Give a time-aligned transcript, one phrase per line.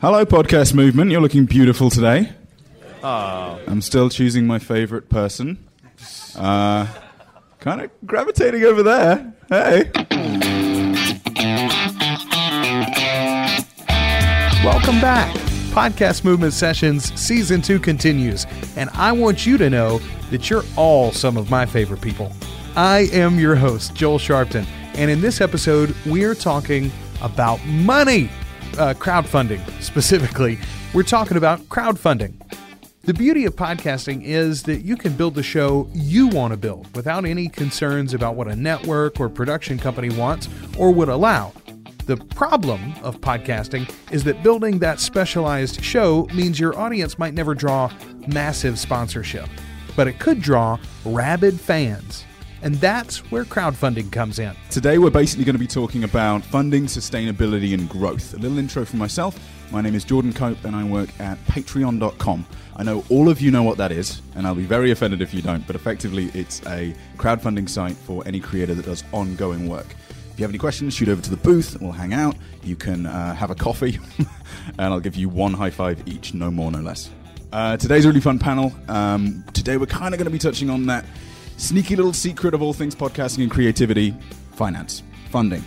[0.00, 1.10] Hello, podcast movement.
[1.10, 2.32] You're looking beautiful today.
[3.02, 3.60] Oh.
[3.66, 5.62] I'm still choosing my favorite person.
[6.34, 6.86] Uh,
[7.58, 9.34] kind of gravitating over there.
[9.50, 9.90] Hey.
[14.64, 15.34] Welcome back.
[15.74, 18.46] Podcast Movement Sessions Season 2 continues,
[18.76, 22.32] and I want you to know that you're all some of my favorite people.
[22.74, 26.90] I am your host, Joel Sharpton, and in this episode, we're talking
[27.20, 28.30] about money,
[28.80, 30.58] uh, crowdfunding specifically.
[30.94, 32.34] We're talking about crowdfunding.
[33.02, 36.94] The beauty of podcasting is that you can build the show you want to build
[36.96, 41.52] without any concerns about what a network or production company wants or would allow.
[42.06, 47.54] The problem of podcasting is that building that specialized show means your audience might never
[47.54, 47.92] draw
[48.28, 49.48] massive sponsorship,
[49.94, 52.24] but it could draw rabid fans.
[52.62, 54.54] And that's where crowdfunding comes in.
[54.70, 58.34] Today, we're basically going to be talking about funding, sustainability, and growth.
[58.34, 59.38] A little intro for myself.
[59.72, 62.46] My name is Jordan Cope, and I work at patreon.com.
[62.76, 65.32] I know all of you know what that is, and I'll be very offended if
[65.32, 69.86] you don't, but effectively, it's a crowdfunding site for any creator that does ongoing work.
[70.32, 72.36] If you have any questions, shoot over to the booth, we'll hang out.
[72.62, 76.50] You can uh, have a coffee, and I'll give you one high five each, no
[76.50, 77.10] more, no less.
[77.52, 78.72] Uh, today's a really fun panel.
[78.88, 81.04] Um, today, we're kind of going to be touching on that
[81.60, 84.14] sneaky little secret of all things podcasting and creativity
[84.52, 85.62] finance, funding,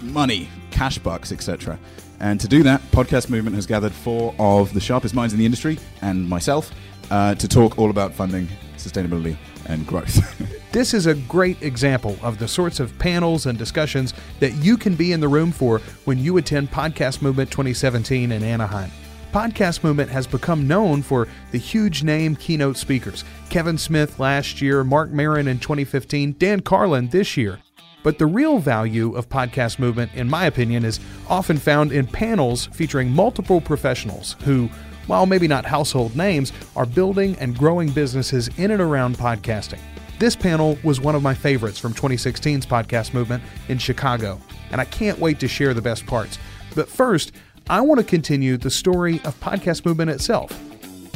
[0.00, 1.78] money, cash bucks, etc.
[2.20, 5.44] And to do that, Podcast Movement has gathered four of the sharpest minds in the
[5.44, 6.70] industry and myself
[7.10, 10.18] uh, to talk all about funding, sustainability, and growth.
[10.70, 14.96] This is a great example of the sorts of panels and discussions that you can
[14.96, 18.90] be in the room for when you attend Podcast Movement 2017 in Anaheim.
[19.32, 24.82] Podcast Movement has become known for the huge name keynote speakers Kevin Smith last year,
[24.82, 27.58] Marc Maron in 2015, Dan Carlin this year.
[28.02, 30.98] But the real value of Podcast Movement, in my opinion, is
[31.28, 34.70] often found in panels featuring multiple professionals who,
[35.08, 39.80] while maybe not household names, are building and growing businesses in and around podcasting.
[40.18, 44.84] This panel was one of my favorites from 2016's podcast movement in Chicago, and I
[44.86, 46.38] can't wait to share the best parts.
[46.74, 47.32] But first,
[47.70, 50.58] I want to continue the story of podcast movement itself.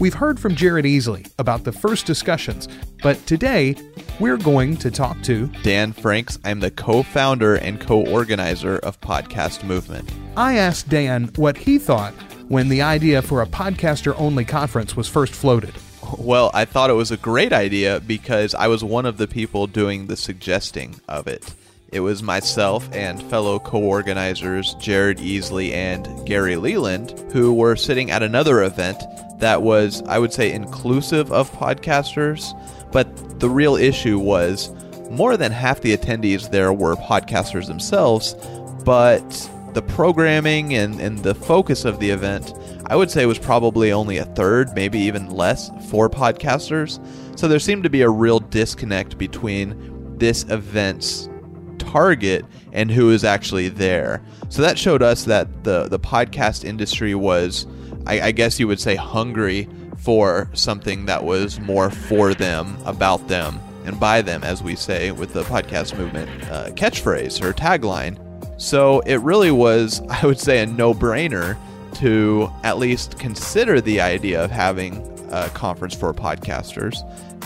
[0.00, 2.68] We've heard from Jared Easley about the first discussions,
[3.02, 3.74] but today
[4.20, 6.38] we're going to talk to Dan Franks.
[6.44, 10.12] I'm the co founder and co organizer of Podcast Movement.
[10.36, 12.12] I asked Dan what he thought
[12.48, 15.72] when the idea for a podcaster only conference was first floated.
[16.18, 19.66] Well, I thought it was a great idea because I was one of the people
[19.66, 21.54] doing the suggesting of it.
[21.92, 28.10] It was myself and fellow co organizers Jared Easley and Gary Leland who were sitting
[28.10, 29.02] at another event
[29.40, 32.58] that was, I would say, inclusive of podcasters.
[32.92, 34.70] But the real issue was
[35.10, 38.34] more than half the attendees there were podcasters themselves,
[38.86, 42.54] but the programming and, and the focus of the event,
[42.86, 46.98] I would say was probably only a third, maybe even less, for podcasters.
[47.38, 51.28] So there seemed to be a real disconnect between this event's
[51.92, 54.22] target and who is actually there.
[54.48, 57.66] So that showed us that the, the podcast industry was,
[58.06, 63.28] I, I guess you would say, hungry for something that was more for them, about
[63.28, 68.18] them, and by them, as we say with the podcast movement uh, catchphrase or tagline.
[68.60, 71.56] So it really was, I would say, a no brainer
[71.96, 76.96] to at least consider the idea of having a conference for podcasters.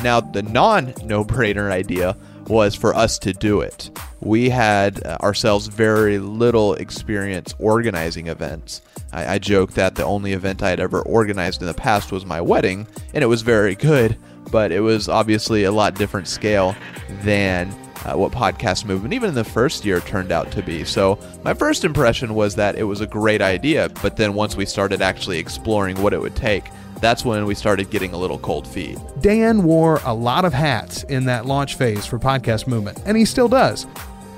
[0.02, 2.16] Now, the non no brainer idea
[2.48, 3.90] was for us to do it.
[4.20, 8.82] We had uh, ourselves very little experience organizing events.
[9.12, 12.24] I, I joke that the only event I had ever organized in the past was
[12.24, 14.16] my wedding, and it was very good,
[14.50, 16.74] but it was obviously a lot different scale
[17.22, 17.74] than
[18.04, 21.52] uh, what podcast movement even in the first year turned out to be so my
[21.52, 25.38] first impression was that it was a great idea but then once we started actually
[25.38, 26.64] exploring what it would take
[27.00, 31.02] that's when we started getting a little cold feet Dan wore a lot of hats
[31.04, 33.86] in that launch phase for Podcast Movement, and he still does.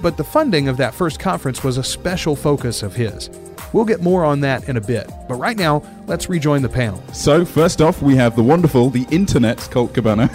[0.00, 3.28] But the funding of that first conference was a special focus of his.
[3.72, 7.02] We'll get more on that in a bit, but right now, let's rejoin the panel.
[7.12, 10.28] so, first off, we have the wonderful, the internet's Colt Cabana.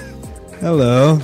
[0.59, 1.19] Hello.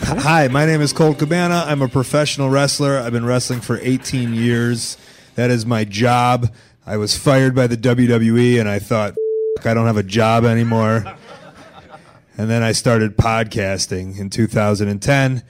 [0.00, 1.64] Hi, my name is Colt Cabana.
[1.66, 2.98] I'm a professional wrestler.
[2.98, 4.96] I've been wrestling for 18 years.
[5.36, 6.52] That is my job.
[6.84, 9.14] I was fired by the WWE and I thought,
[9.64, 11.04] I don't have a job anymore.
[12.36, 15.42] And then I started podcasting in 2010,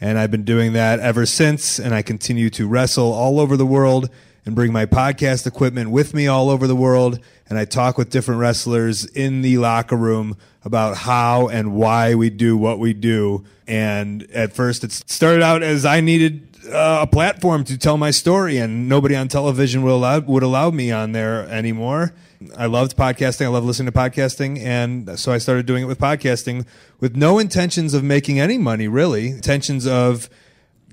[0.00, 1.78] and I've been doing that ever since.
[1.78, 4.08] And I continue to wrestle all over the world
[4.46, 7.20] and bring my podcast equipment with me all over the world.
[7.50, 12.30] And I talk with different wrestlers in the locker room about how and why we
[12.30, 13.44] do what we do.
[13.66, 18.10] And at first, it started out as I needed uh, a platform to tell my
[18.10, 22.14] story, and nobody on television would allow would allow me on there anymore.
[22.56, 23.46] I loved podcasting.
[23.46, 26.66] I love listening to podcasting, and so I started doing it with podcasting
[27.00, 29.28] with no intentions of making any money, really.
[29.28, 30.30] Intentions of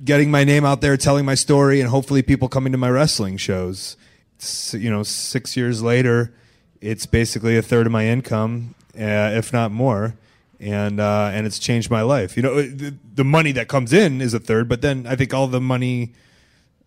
[0.03, 3.37] getting my name out there, telling my story, and hopefully people coming to my wrestling
[3.37, 3.95] shows.
[4.39, 6.33] S- you know, six years later,
[6.81, 10.15] it's basically a third of my income, uh, if not more,
[10.59, 12.35] and uh, and it's changed my life.
[12.37, 15.33] You know, the, the money that comes in is a third, but then I think
[15.33, 16.13] all the money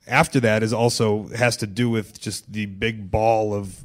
[0.07, 3.81] after that is also has to do with just the big ball of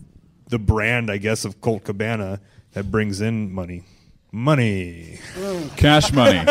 [0.48, 2.40] the brand, I guess, of Colt Cabana
[2.74, 3.84] that brings in money.
[4.32, 5.20] Money.
[5.78, 6.44] Cash money.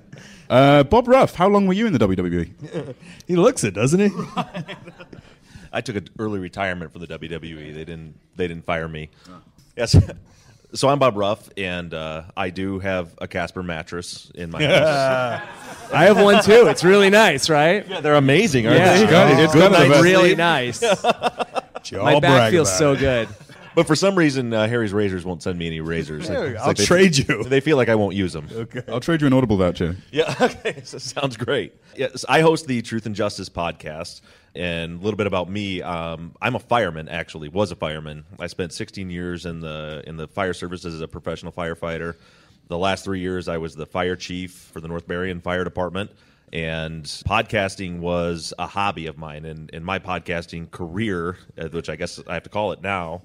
[0.50, 1.98] uh, Bob Ruff, how long were you in the?
[1.98, 2.94] WWE?
[3.26, 4.10] He looks it, doesn't he?
[5.72, 7.72] I took an early retirement from the WWE.
[7.72, 8.18] They didn't.
[8.34, 9.10] They didn't fire me.
[9.76, 9.94] Yes.
[10.72, 15.42] So I'm Bob Ruff, and uh, I do have a Casper mattress in my house.
[15.92, 16.68] I have one too.
[16.68, 17.86] It's really nice, right?
[17.88, 18.94] yeah, they're amazing, aren't Yeah.
[18.96, 19.02] they?
[19.02, 20.80] It's got- it's It's the best- really nice.
[21.92, 23.28] My back feels so good.
[23.74, 26.28] But for some reason, uh, Harry's Razors won't send me any razors.
[26.28, 27.44] It's I'll like they- trade you.
[27.48, 28.46] They feel like I won't use them.
[28.88, 29.96] I'll trade you an Audible voucher.
[30.12, 31.72] Yeah, okay, so sounds great.
[31.96, 34.20] Yes, I host the Truth and Justice podcast,
[34.54, 35.82] and a little bit about me.
[35.82, 38.24] Um, I'm a fireman, actually, was a fireman.
[38.38, 42.16] I spent 16 years in the in the fire service as a professional firefighter.
[42.68, 46.10] The last three years, I was the fire chief for the North Berrien Fire Department.
[46.52, 51.94] And podcasting was a hobby of mine, and, and my podcasting career, uh, which I
[51.94, 53.22] guess I have to call it now.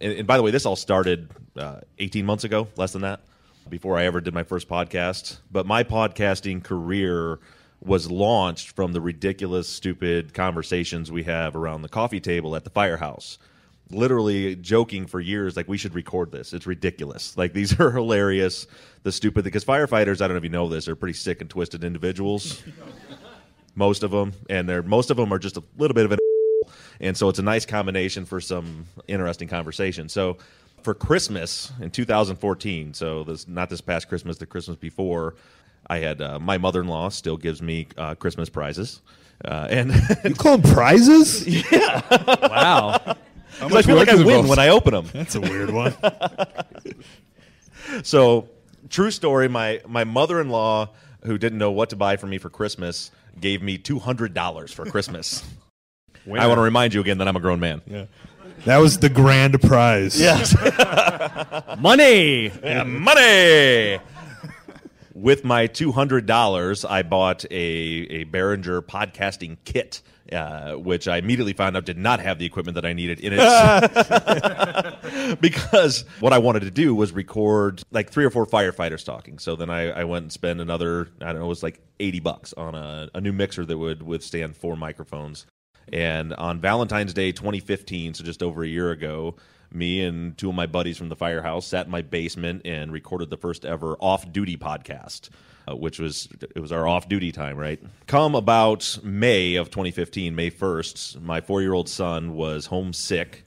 [0.00, 3.20] And, and by the way, this all started uh, 18 months ago, less than that
[3.68, 5.38] before I ever did my first podcast.
[5.50, 7.38] But my podcasting career
[7.82, 12.70] was launched from the ridiculous, stupid conversations we have around the coffee table at the
[12.70, 13.38] firehouse.
[13.90, 16.52] Literally joking for years, like we should record this.
[16.52, 17.36] It's ridiculous.
[17.36, 18.66] Like these are hilarious.
[19.02, 21.48] The stupid because firefighters, I don't know if you know this, are pretty sick and
[21.48, 22.62] twisted individuals.
[23.74, 26.18] most of them, and they're most of them are just a little bit of an
[27.00, 30.08] and so it's a nice combination for some interesting conversation.
[30.08, 30.36] So
[30.82, 35.34] for Christmas in 2014, so this not this past Christmas, the Christmas before,
[35.90, 39.02] I had uh, my mother-in-law still gives me uh, Christmas prizes,
[39.44, 39.92] uh, and
[40.24, 41.44] You call them prizes?
[41.72, 42.00] Yeah.
[42.40, 43.16] Wow.
[43.60, 45.10] I feel like I win when I open them.
[45.12, 45.94] That's a weird one.
[48.04, 48.48] So,
[48.88, 49.48] true story.
[49.48, 50.90] My my mother in law,
[51.24, 54.72] who didn't know what to buy for me for Christmas, gave me two hundred dollars
[54.72, 55.42] for Christmas.
[56.26, 57.82] I want to remind you again that I'm a grown man.
[57.86, 58.04] Yeah.
[58.64, 60.20] That was the grand prize.
[60.20, 60.54] Yes,
[61.80, 62.52] Money.
[62.62, 63.98] Yeah, money.
[65.20, 70.00] With my two hundred dollars, I bought a a Behringer podcasting kit.
[70.32, 73.32] Uh, which I immediately found out did not have the equipment that I needed in
[73.36, 73.40] it.
[75.40, 79.40] because what I wanted to do was record like three or four firefighters talking.
[79.40, 82.20] So then I, I went and spent another, I don't know, it was like 80
[82.20, 85.46] bucks on a, a new mixer that would withstand four microphones.
[85.92, 89.34] And on Valentine's Day 2015, so just over a year ago,
[89.72, 93.30] me and two of my buddies from the firehouse sat in my basement and recorded
[93.30, 95.30] the first ever off-duty podcast,
[95.68, 97.80] uh, which was it was our off-duty time, right?
[98.06, 103.44] Come about May of 2015, May 1st, my four-year-old son was homesick,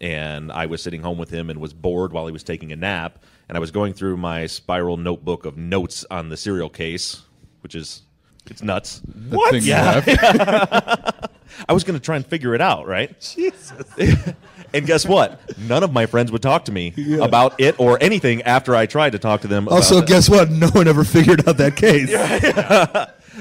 [0.00, 2.76] and I was sitting home with him and was bored while he was taking a
[2.76, 7.22] nap, and I was going through my spiral notebook of notes on the serial case,
[7.62, 8.02] which is
[8.46, 9.00] it's nuts.
[9.28, 9.62] What?
[9.62, 10.02] Yeah.
[11.68, 13.18] I was going to try and figure it out, right?
[13.20, 13.72] Jesus.
[14.74, 15.40] and guess what?
[15.58, 19.12] None of my friends would talk to me about it or anything after I tried
[19.12, 19.68] to talk to them.
[19.68, 20.08] Also, about it.
[20.12, 20.50] guess what?
[20.50, 22.10] No one ever figured out that case.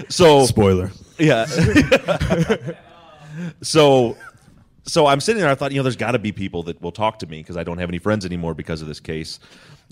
[0.13, 0.91] so Spoiler.
[1.17, 1.45] yeah.
[3.61, 4.17] so
[4.83, 5.49] so I'm sitting there.
[5.49, 7.57] I thought, you know, there's got to be people that will talk to me because
[7.57, 9.39] I don't have any friends anymore because of this case.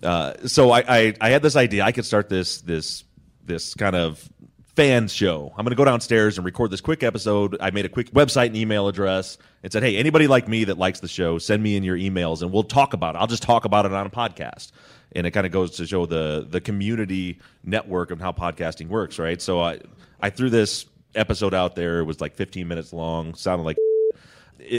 [0.03, 1.83] Uh, so I, I I had this idea.
[1.83, 3.03] I could start this this
[3.45, 4.27] this kind of
[4.75, 5.51] fan show.
[5.57, 7.57] I'm going to go downstairs and record this quick episode.
[7.59, 10.77] I made a quick website and email address and said, hey, anybody like me that
[10.77, 13.17] likes the show, send me in your emails and we'll talk about it.
[13.17, 14.71] I'll just talk about it on a podcast.
[15.13, 19.17] And it kind of goes to show the the community network of how podcasting works,
[19.17, 19.41] right?
[19.41, 19.79] So I
[20.21, 20.85] I threw this
[21.15, 21.99] episode out there.
[21.99, 23.33] It was like 15 minutes long.
[23.33, 23.77] Sounded like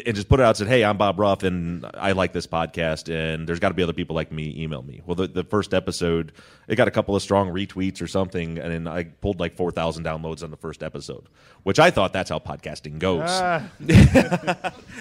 [0.07, 2.47] and just put it out and said, "Hey, I'm Bob Ruff, and I like this
[2.47, 4.55] podcast, and there's got to be other people like me.
[4.57, 6.33] Email me." Well, the, the first episode,
[6.71, 9.71] it got a couple of strong retweets or something, and then I pulled like four
[9.73, 11.25] thousand downloads on the first episode,
[11.65, 13.25] which I thought that's how podcasting goes.
[13.27, 13.69] Ah.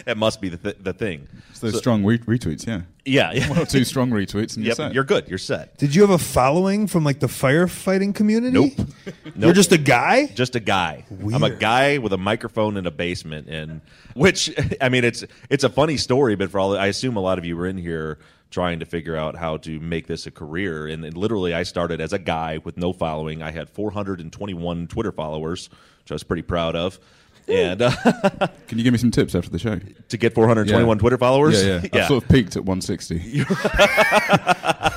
[0.06, 1.28] it must be the th- the thing.
[1.52, 2.82] It's those strong re- retweets, yeah.
[3.06, 3.50] Yeah, yeah.
[3.50, 4.94] One or two strong retweets, and you're Yep, set.
[4.94, 5.30] you're good.
[5.30, 5.78] You're set.
[5.78, 8.54] Did you have a following from like the firefighting community?
[8.54, 8.88] Nope.
[9.26, 9.56] You're Nope.
[9.56, 10.28] just a guy?
[10.28, 11.06] just a guy.
[11.34, 13.82] I'm a guy with a microphone in a basement, and
[14.16, 17.38] which I mean, it's it's a funny story, but for all I assume a lot
[17.38, 18.18] of you were in here
[18.52, 22.02] trying to figure out how to make this a career, and, and literally I started
[22.02, 23.42] as a guy with no following.
[23.44, 25.70] I had 421 Twitter followers,
[26.04, 27.00] which I was pretty proud of.
[27.48, 27.92] And uh,
[28.68, 29.80] Can you give me some tips after the show?
[30.10, 31.00] to get 421 Yeah.
[31.00, 32.06] Twitter followers, Yeah, yeah.
[32.06, 33.44] I sort of peaked at 160.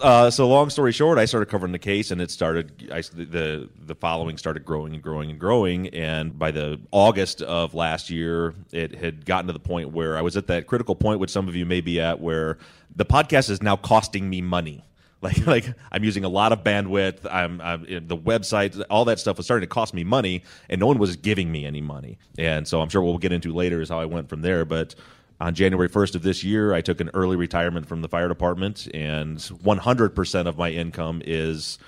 [0.00, 2.90] Uh, so long story short, I started covering the case, and it started.
[2.92, 7.74] I, the the following started growing and growing and growing, and by the August of
[7.74, 11.20] last year, it had gotten to the point where I was at that critical point,
[11.20, 12.58] which some of you may be at, where
[12.94, 14.84] the podcast is now costing me money.
[15.20, 17.26] Like, like I'm using a lot of bandwidth.
[17.28, 20.86] I'm, I'm the website, all that stuff was starting to cost me money, and no
[20.86, 22.18] one was giving me any money.
[22.38, 24.64] And so I'm sure what we'll get into later is how I went from there.
[24.64, 24.94] But
[25.40, 28.88] on January 1st of this year, I took an early retirement from the fire department,
[28.92, 31.78] and 100% of my income is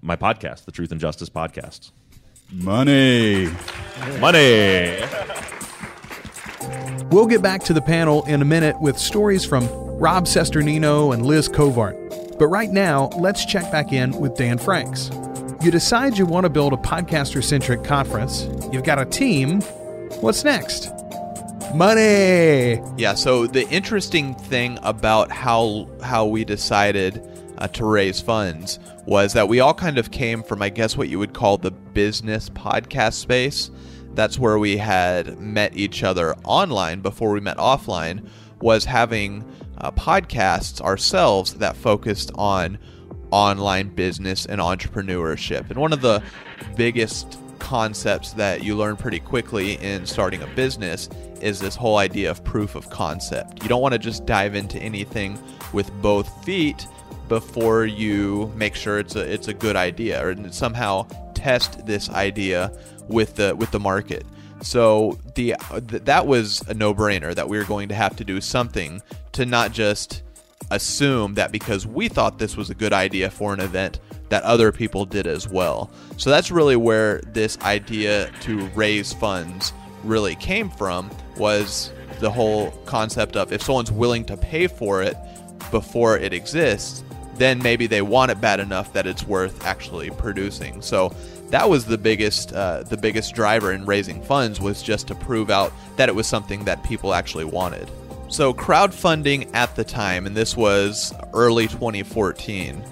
[0.00, 1.90] my podcast, the Truth and Justice Podcast.
[2.52, 3.48] Money.
[4.18, 4.98] Money.
[7.10, 9.66] We'll get back to the panel in a minute with stories from
[9.98, 12.38] Rob Cesternino and Liz Covart.
[12.38, 15.10] But right now, let's check back in with Dan Franks.
[15.62, 19.60] You decide you want to build a podcaster centric conference, you've got a team.
[20.20, 20.90] What's next?
[21.74, 22.82] Money!
[22.96, 23.14] Yeah.
[23.14, 27.22] So the interesting thing about how how we decided
[27.58, 31.08] uh, to raise funds was that we all kind of came from, I guess, what
[31.08, 33.70] you would call the business podcast space.
[34.14, 38.28] That's where we had met each other online before we met offline.
[38.60, 39.44] Was having
[39.78, 42.78] uh, podcasts ourselves that focused on
[43.30, 45.70] online business and entrepreneurship.
[45.70, 46.22] And one of the
[46.76, 51.08] biggest concepts that you learn pretty quickly in starting a business
[51.40, 53.62] is this whole idea of proof of concept.
[53.62, 55.38] You don't want to just dive into anything
[55.72, 56.86] with both feet
[57.28, 62.72] before you make sure it's a it's a good idea or somehow test this idea
[63.08, 64.26] with the with the market.
[64.62, 65.54] So the
[65.88, 69.00] th- that was a no-brainer that we were going to have to do something
[69.32, 70.22] to not just
[70.70, 74.00] assume that because we thought this was a good idea for an event
[74.30, 75.90] that other people did as well.
[76.16, 79.72] So that's really where this idea to raise funds
[80.02, 85.16] really came from was the whole concept of if someone's willing to pay for it
[85.70, 90.82] before it exists, then maybe they want it bad enough that it's worth actually producing.
[90.82, 91.14] So
[91.48, 95.50] that was the biggest uh, the biggest driver in raising funds was just to prove
[95.50, 97.90] out that it was something that people actually wanted.
[98.28, 102.84] So crowdfunding at the time, and this was early 2014,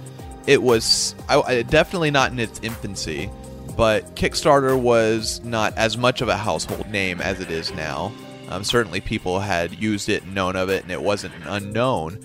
[0.49, 3.31] it was I, I- definitely not in its infancy,
[3.76, 8.11] but Kickstarter was not as much of a household name as it is now.
[8.49, 12.19] Um, certainly, people had used it and known of it, and it wasn't an unknown.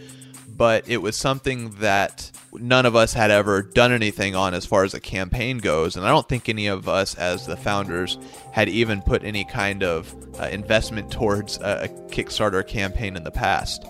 [0.56, 4.86] But it was something that none of us had ever done anything on as far
[4.86, 8.18] as a campaign goes, and I don't think any of us, as the founders,
[8.54, 13.32] had even put any kind of uh, investment towards a, a Kickstarter campaign in the
[13.32, 13.84] past.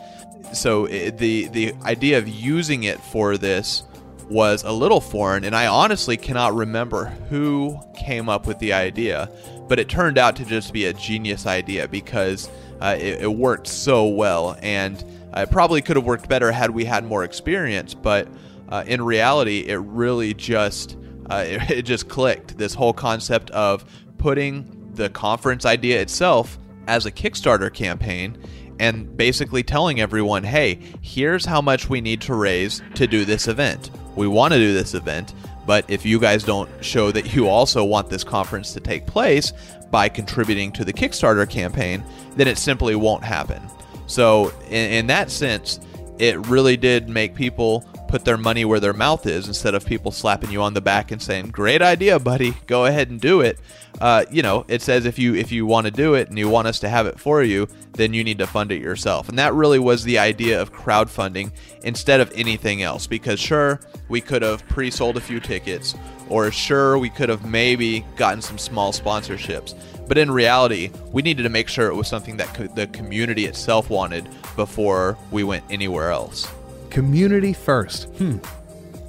[0.54, 3.84] So i the the idea of using it for this
[4.30, 9.30] was a little foreign, and I honestly cannot remember who came up with the idea,
[9.68, 12.50] but it turned out to just be a genius idea because
[12.82, 15.04] uh, it, it worked so well, and
[15.36, 17.94] uh, it probably could have worked better had we had more experience.
[17.94, 18.28] But
[18.70, 20.98] uh, in reality, it really just
[21.30, 22.58] uh, it, it just clicked.
[22.58, 23.86] This whole concept of
[24.18, 28.38] putting the conference idea itself as a Kickstarter campaign
[28.80, 33.48] and basically telling everyone, hey, here's how much we need to raise to do this
[33.48, 33.90] event.
[34.16, 35.34] We want to do this event,
[35.66, 39.54] but if you guys don't show that you also want this conference to take place
[39.92, 42.04] by contributing to the Kickstarter campaign,
[42.36, 43.62] then it simply won't happen.
[44.08, 45.80] So, in, in that sense,
[46.20, 50.12] it really did make people put their money where their mouth is instead of people
[50.12, 52.54] slapping you on the back and saying, "Great idea, buddy.
[52.68, 53.58] Go ahead and do it."
[54.00, 56.48] Uh, you know, it says if you if you want to do it and you
[56.48, 59.30] want us to have it for you, then you need to fund it yourself.
[59.30, 61.50] And that really was the idea of crowdfunding
[61.82, 63.08] instead of anything else.
[63.08, 63.80] Because sure,
[64.10, 65.96] we could have pre-sold a few tickets,
[66.30, 69.74] or sure, we could have maybe gotten some small sponsorships.
[70.08, 73.48] But in reality, we needed to make sure it was something that co- the community
[73.48, 76.48] itself wanted before we went anywhere else.
[76.94, 78.04] Community first.
[78.20, 78.38] Hmm.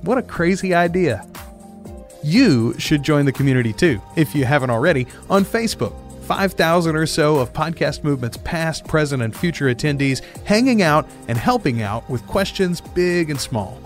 [0.05, 1.23] What a crazy idea.
[2.23, 5.93] You should join the community too, if you haven't already, on Facebook.
[6.23, 11.83] 5,000 or so of Podcast Movement's past, present, and future attendees hanging out and helping
[11.83, 13.79] out with questions big and small.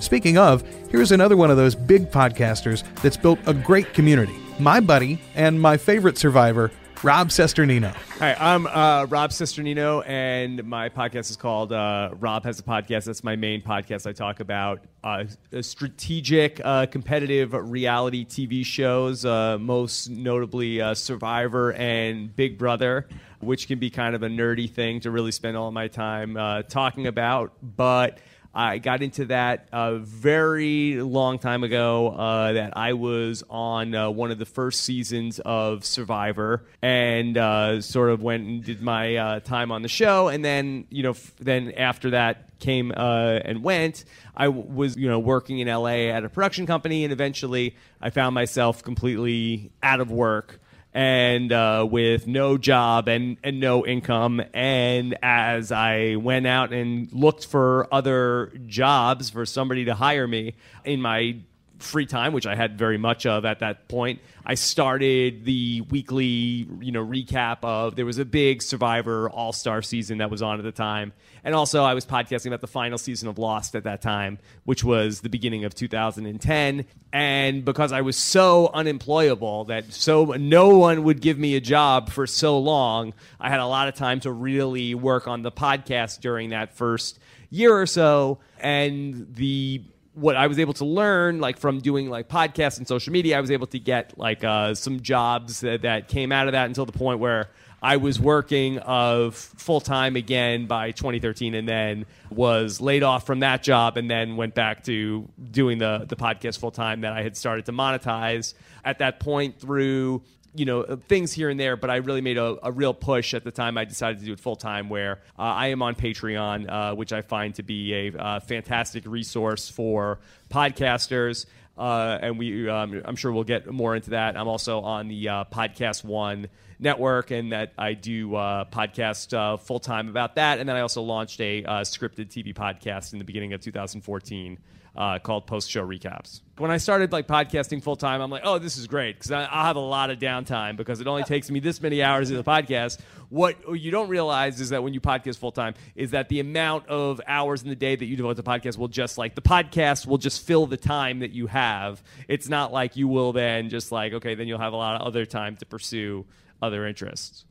[0.00, 4.34] Speaking of, here's another one of those big podcasters that's built a great community.
[4.58, 6.72] My buddy and my favorite survivor,
[7.02, 7.94] Rob Cesternino.
[8.18, 13.04] Hi, I'm uh, Rob Cesternino, and my podcast is called uh, Rob Has a Podcast.
[13.04, 14.06] That's my main podcast.
[14.06, 15.24] I talk about uh,
[15.60, 23.06] strategic, uh, competitive reality TV shows, uh, most notably uh, Survivor and Big Brother,
[23.40, 26.34] which can be kind of a nerdy thing to really spend all my time
[26.68, 27.52] talking about.
[27.62, 28.18] But
[28.56, 32.08] I got into that a very long time ago.
[32.08, 37.82] Uh, that I was on uh, one of the first seasons of Survivor, and uh,
[37.82, 41.10] sort of went and did my uh, time on the show, and then you know,
[41.10, 44.06] f- then after that came uh, and went.
[44.34, 48.08] I w- was you know working in LA at a production company, and eventually I
[48.08, 50.60] found myself completely out of work
[50.96, 54.40] and uh, with no job and, and no income.
[54.54, 60.54] And as I went out and looked for other jobs for somebody to hire me
[60.86, 61.36] in my
[61.78, 66.68] free time, which I had very much of at that point, I started the weekly,
[66.80, 70.58] you know, recap of there was a big Survivor All Star season that was on
[70.58, 71.12] at the time,
[71.44, 74.84] and also I was podcasting about the final season of Lost at that time, which
[74.84, 76.86] was the beginning of 2010.
[77.12, 82.10] And because I was so unemployable that so no one would give me a job
[82.10, 86.20] for so long, I had a lot of time to really work on the podcast
[86.20, 87.18] during that first
[87.50, 89.82] year or so, and the
[90.16, 93.40] what I was able to learn, like from doing like podcasts and social media, I
[93.40, 96.86] was able to get like uh, some jobs that, that came out of that until
[96.86, 97.50] the point where
[97.82, 103.40] I was working of full time again by 2013, and then was laid off from
[103.40, 107.22] that job, and then went back to doing the the podcast full time that I
[107.22, 108.54] had started to monetize.
[108.84, 110.22] At that point through
[110.56, 113.34] you know uh, things here and there, but I really made a, a real push
[113.34, 113.78] at the time.
[113.78, 117.12] I decided to do it full time, where uh, I am on Patreon, uh, which
[117.12, 120.18] I find to be a uh, fantastic resource for
[120.50, 121.46] podcasters.
[121.78, 124.36] Uh, and we, um, I'm sure we'll get more into that.
[124.36, 126.48] I'm also on the Podcast One
[126.78, 130.58] network, and that I do podcast full time about that.
[130.58, 134.58] And then I also launched a scripted TV podcast in the beginning of 2014
[134.96, 136.40] uh, called Post Show Recaps.
[136.58, 139.46] When I started like podcasting full time, I'm like, oh, this is great because I'll
[139.46, 142.50] have a lot of downtime because it only takes me this many hours of the
[142.50, 142.98] podcast.
[143.28, 146.86] What you don't realize is that when you podcast full time, is that the amount
[146.88, 150.06] of hours in the day that you devote to podcast will just like the podcast
[150.06, 152.02] will just fill the time that you have.
[152.28, 155.06] It's not like you will then just like okay, then you'll have a lot of
[155.06, 156.24] other time to pursue
[156.62, 157.44] other interests.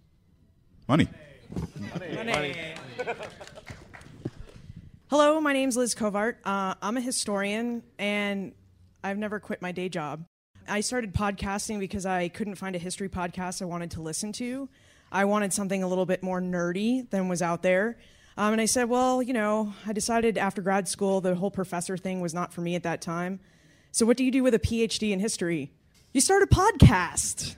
[0.88, 1.08] Money.
[1.94, 2.26] Money.
[2.26, 2.56] Money.
[5.08, 6.38] Hello, my name's Liz Covart.
[6.44, 8.54] Uh, I'm a historian, and
[9.04, 10.26] I've never quit my day job.
[10.68, 14.68] I started podcasting because I couldn't find a history podcast I wanted to listen to.
[15.12, 18.00] I wanted something a little bit more nerdy than was out there.
[18.36, 21.98] Um, and I said, well, you know, I decided after grad school the whole professor
[21.98, 23.40] thing was not for me at that time.
[23.92, 25.72] So, what do you do with a PhD in history?
[26.14, 27.56] You start a podcast.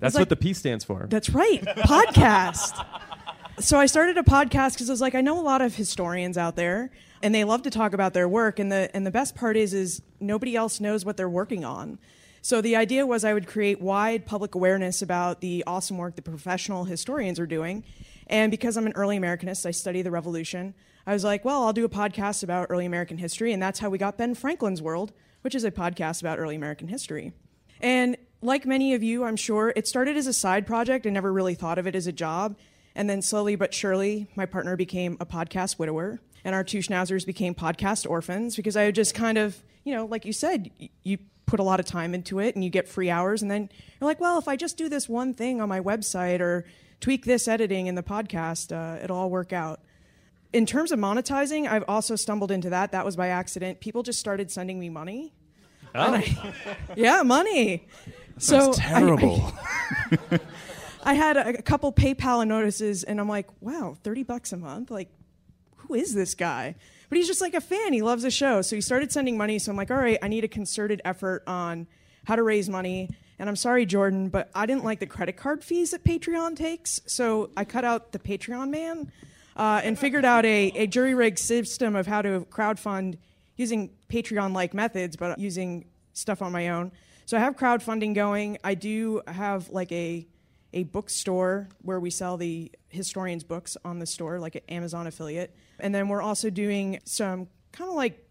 [0.00, 1.06] That's like, what the P stands for.
[1.08, 2.84] That's right, podcast
[3.60, 6.36] so I started a podcast because I was like, I know a lot of historians
[6.36, 6.90] out there,
[7.22, 8.58] and they love to talk about their work.
[8.58, 11.98] And the and the best part is, is nobody else knows what they're working on.
[12.42, 16.22] So the idea was I would create wide public awareness about the awesome work the
[16.22, 17.84] professional historians are doing.
[18.28, 20.74] And because I'm an early Americanist, I study the Revolution.
[21.06, 23.90] I was like, well, I'll do a podcast about early American history, and that's how
[23.90, 27.32] we got Ben Franklin's World, which is a podcast about early American history.
[27.80, 31.06] And like many of you, I'm sure, it started as a side project.
[31.06, 32.56] I never really thought of it as a job.
[32.94, 37.24] And then slowly but surely, my partner became a podcast widower, and our two schnauzers
[37.24, 40.70] became podcast orphans because I just kind of, you know, like you said,
[41.02, 43.68] you put a lot of time into it and you get free hours, and then
[44.00, 46.64] you're like, well, if I just do this one thing on my website or
[47.00, 49.80] tweak this editing in the podcast, uh, it'll all work out.
[50.52, 52.92] In terms of monetizing, I've also stumbled into that.
[52.92, 53.80] That was by accident.
[53.80, 55.32] People just started sending me money.
[55.94, 56.14] Oh.
[56.14, 56.54] I,
[56.96, 57.86] yeah, money.
[58.34, 59.52] That's so terrible.
[60.10, 60.40] I, I,
[61.02, 64.90] I had a, a couple PayPal notices, and I'm like, wow, 30 bucks a month?
[64.90, 65.08] Like,
[65.76, 66.74] who is this guy?
[67.08, 67.92] But he's just like a fan.
[67.92, 68.62] He loves the show.
[68.62, 69.58] So he started sending money.
[69.58, 71.88] So I'm like, all right, I need a concerted effort on
[72.24, 73.10] how to raise money.
[73.38, 77.00] And I'm sorry, Jordan, but I didn't like the credit card fees that Patreon takes.
[77.06, 79.10] So I cut out the Patreon man
[79.56, 83.16] uh, and figured out a, a jury rigged system of how to crowdfund
[83.56, 86.92] using Patreon like methods, but using stuff on my own.
[87.26, 88.58] So I have crowdfunding going.
[88.62, 90.26] I do have like a
[90.72, 95.54] a bookstore where we sell the historians' books on the store, like an Amazon affiliate.
[95.78, 98.24] And then we're also doing some kind of like,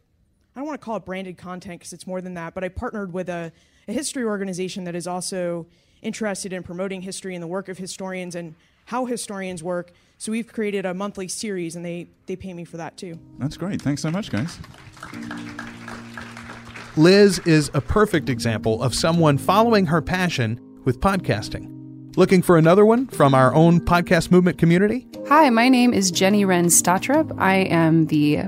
[0.55, 2.69] I don't want to call it branded content because it's more than that, but I
[2.69, 3.51] partnered with a,
[3.87, 5.67] a history organization that is also
[6.01, 9.91] interested in promoting history and the work of historians and how historians work.
[10.17, 13.19] So we've created a monthly series and they, they pay me for that too.
[13.37, 13.81] That's great.
[13.81, 14.57] Thanks so much, guys.
[16.97, 21.78] Liz is a perfect example of someone following her passion with podcasting.
[22.15, 25.07] Looking for another one from our own podcast movement community?
[25.27, 27.33] Hi, my name is Jenny Wren Stotrup.
[27.39, 28.45] I am the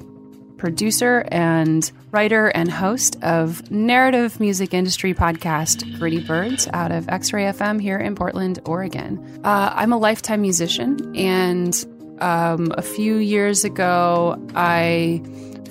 [0.57, 7.33] producer and writer and host of narrative music industry podcast Gritty Birds out of X
[7.33, 9.39] Ray FM here in Portland, Oregon.
[9.43, 11.85] Uh, I'm a lifetime musician, and
[12.19, 15.21] um, a few years ago, I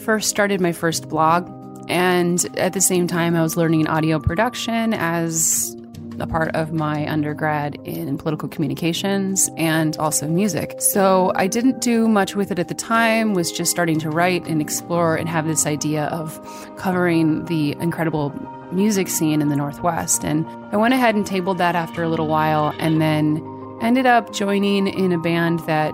[0.01, 1.51] first started my first blog.
[1.89, 5.77] And at the same time, I was learning audio production as
[6.21, 10.81] a part of my undergrad in political communications and also music.
[10.81, 14.47] So I didn't do much with it at the time, was just starting to write
[14.47, 16.41] and explore and have this idea of
[16.77, 18.33] covering the incredible
[18.73, 20.25] music scene in the Northwest.
[20.25, 23.45] And I went ahead and tabled that after a little while and then
[23.83, 25.93] ended up joining in a band that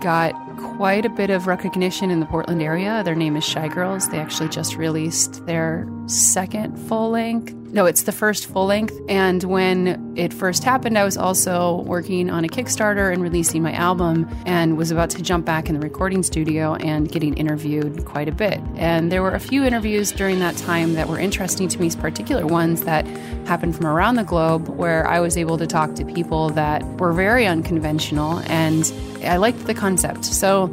[0.00, 0.34] got
[0.76, 3.02] quite a bit of recognition in the Portland area.
[3.04, 4.08] Their name is Shy Girls.
[4.08, 7.54] They actually just released their second full length.
[7.74, 8.96] No, it's the first full length.
[9.08, 13.72] And when it first happened, I was also working on a Kickstarter and releasing my
[13.72, 18.28] album and was about to jump back in the recording studio and getting interviewed quite
[18.28, 18.60] a bit.
[18.76, 22.46] And there were a few interviews during that time that were interesting to me, particular
[22.46, 23.06] ones that
[23.46, 27.12] happened from around the globe where I was able to talk to people that were
[27.12, 28.92] very unconventional and
[29.24, 30.24] I liked the concept.
[30.26, 30.68] So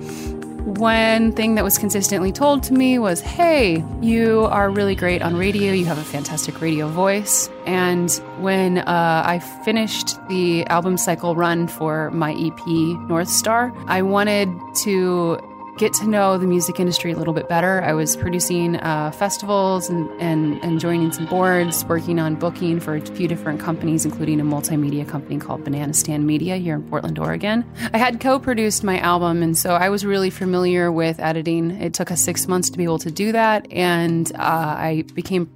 [0.66, 5.36] one thing that was consistently told to me was hey, you are really great on
[5.36, 5.74] radio.
[5.74, 7.50] You have a fantastic radio voice.
[7.66, 12.68] And when uh, I finished the album cycle run for my EP,
[13.10, 15.40] North Star, I wanted to
[15.78, 17.82] get to know the music industry a little bit better.
[17.82, 22.96] I was producing uh, festivals and, and, and joining some boards, working on booking for
[22.96, 27.18] a few different companies, including a multimedia company called Banana Stand Media here in Portland,
[27.18, 27.66] Oregon.
[27.94, 31.72] I had co produced my album, and so I was really familiar with editing.
[31.72, 35.50] It took us six months to be able to do that, and uh, I became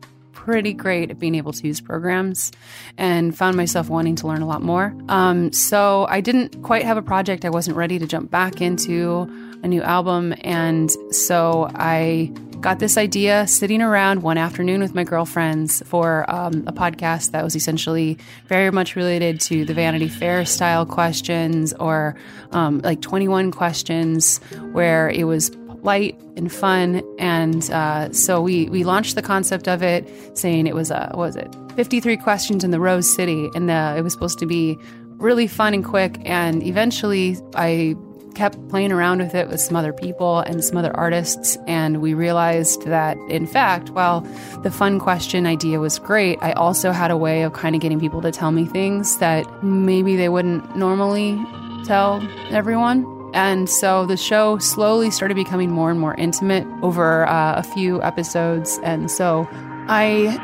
[0.45, 2.51] pretty great at being able to use programs
[2.99, 4.95] and found myself wanting to learn a lot more.
[5.09, 7.45] Um, so I didn't quite have a project.
[7.45, 9.27] I wasn't ready to jump back into
[9.65, 10.33] a new album.
[10.41, 16.63] And so I got this idea sitting around one afternoon with my girlfriends for um,
[16.67, 22.15] a podcast that was essentially very much related to the Vanity Fair style questions or
[22.51, 24.37] um, like 21 questions,
[24.71, 27.01] where it was light and fun.
[27.19, 31.17] And uh, so we we launched the concept of it, saying it was a what
[31.17, 34.77] was it 53 questions in the Rose City, and uh, it was supposed to be
[35.17, 36.17] really fun and quick.
[36.23, 37.95] And eventually, I
[38.35, 42.13] kept playing around with it with some other people and some other artists, and we
[42.13, 44.21] realized that, in fact, while
[44.63, 47.99] the fun question idea was great, I also had a way of kind of getting
[47.99, 51.39] people to tell me things that maybe they wouldn't normally
[51.85, 52.21] tell
[52.51, 53.05] everyone.
[53.33, 58.01] And so the show slowly started becoming more and more intimate over uh, a few
[58.01, 58.79] episodes.
[58.83, 59.47] And so
[59.87, 60.39] I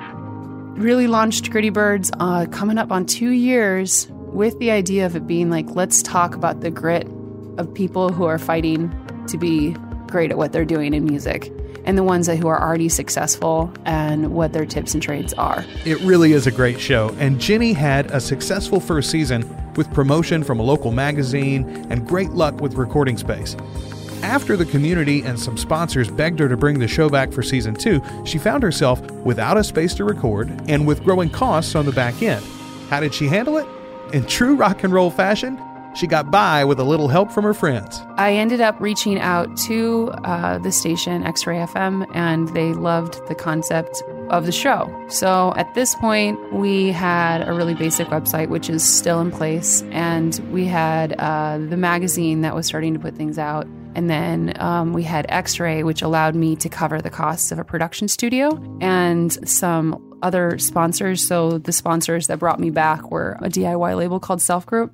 [0.75, 5.27] really launched Gritty Birds uh, coming up on two years with the idea of it
[5.27, 7.08] being like, let's talk about the grit
[7.62, 8.89] of people who are fighting
[9.28, 9.76] to be
[10.08, 11.54] great at what they're doing in music
[11.86, 15.65] and the ones who are already successful and what their tips and trades are.
[15.86, 20.43] It really is a great show, and Jenny had a successful first season with promotion
[20.43, 23.56] from a local magazine and great luck with recording space.
[24.21, 27.74] After the community and some sponsors begged her to bring the show back for season
[27.74, 31.91] two, she found herself without a space to record and with growing costs on the
[31.91, 32.45] back end.
[32.89, 33.67] How did she handle it?
[34.13, 35.58] In true rock and roll fashion,
[35.93, 38.01] she got by with a little help from her friends.
[38.15, 43.25] I ended up reaching out to uh, the station X Ray FM, and they loved
[43.27, 44.89] the concept of the show.
[45.10, 49.84] So at this point, we had a really basic website, which is still in place,
[49.91, 53.67] and we had uh, the magazine that was starting to put things out.
[53.93, 57.60] And then um, we had X Ray, which allowed me to cover the costs of
[57.60, 61.27] a production studio and some other sponsors.
[61.27, 64.93] So the sponsors that brought me back were a DIY label called Self Group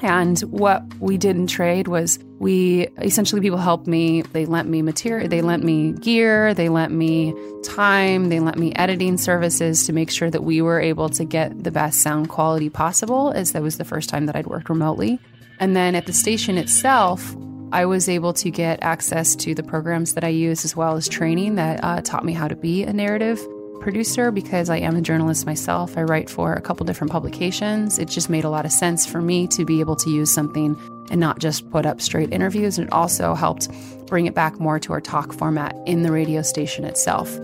[0.00, 4.22] and what we did in trade was we essentially people helped me.
[4.22, 7.34] They lent me material, they lent me gear, they lent me
[7.64, 11.64] time, they lent me editing services to make sure that we were able to get
[11.64, 15.18] the best sound quality possible, as that was the first time that I'd worked remotely.
[15.58, 17.36] And then at the station itself,
[17.72, 21.08] I was able to get access to the programs that I use as well as
[21.08, 23.44] training that uh, taught me how to be a narrative
[23.80, 25.96] producer because I am a journalist myself.
[25.96, 27.98] I write for a couple different publications.
[27.98, 30.76] It just made a lot of sense for me to be able to use something
[31.10, 32.78] and not just put up straight interviews.
[32.78, 33.68] And it also helped
[34.06, 37.38] bring it back more to our talk format in the radio station itself.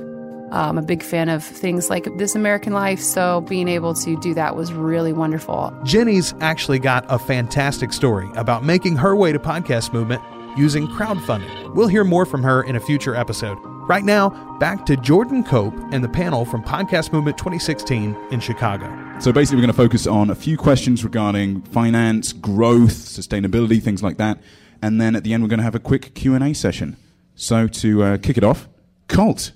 [0.52, 4.34] I'm a big fan of things like This American Life, so being able to do
[4.34, 5.76] that was really wonderful.
[5.82, 10.22] Jenny's actually got a fantastic story about making her way to podcast movement
[10.56, 11.74] using crowdfunding.
[11.74, 13.58] We'll hear more from her in a future episode.
[13.86, 18.86] Right now, back to Jordan Cope and the panel from Podcast Movement 2016 in Chicago.
[19.20, 24.02] So basically, we're going to focus on a few questions regarding finance, growth, sustainability, things
[24.02, 24.40] like that,
[24.80, 26.96] and then at the end, we're going to have a quick Q and A session.
[27.34, 28.68] So to uh, kick it off,
[29.08, 29.52] Colt,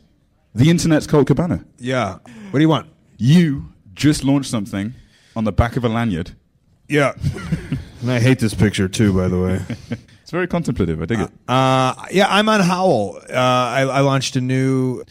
[0.55, 1.65] the internet's Colt Cabana.
[1.79, 2.19] Yeah.
[2.51, 2.91] What do you want?
[3.17, 4.93] You just launched something
[5.37, 6.33] on the back of a lanyard.
[6.87, 7.15] Yeah.
[8.03, 9.99] and I hate this picture too, by the way.
[10.29, 11.01] It's very contemplative.
[11.01, 11.31] I dig it.
[11.49, 13.17] Uh, yeah, I'm on Howl.
[13.17, 15.03] Uh, I, I launched a new.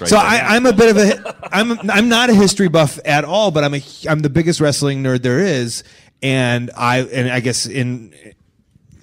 [0.00, 0.16] Right so.
[0.16, 3.62] I, I'm a bit of a I'm I'm not a history buff at all, but
[3.62, 5.84] I'm a I'm the biggest wrestling nerd there is,
[6.24, 8.12] and I and I guess in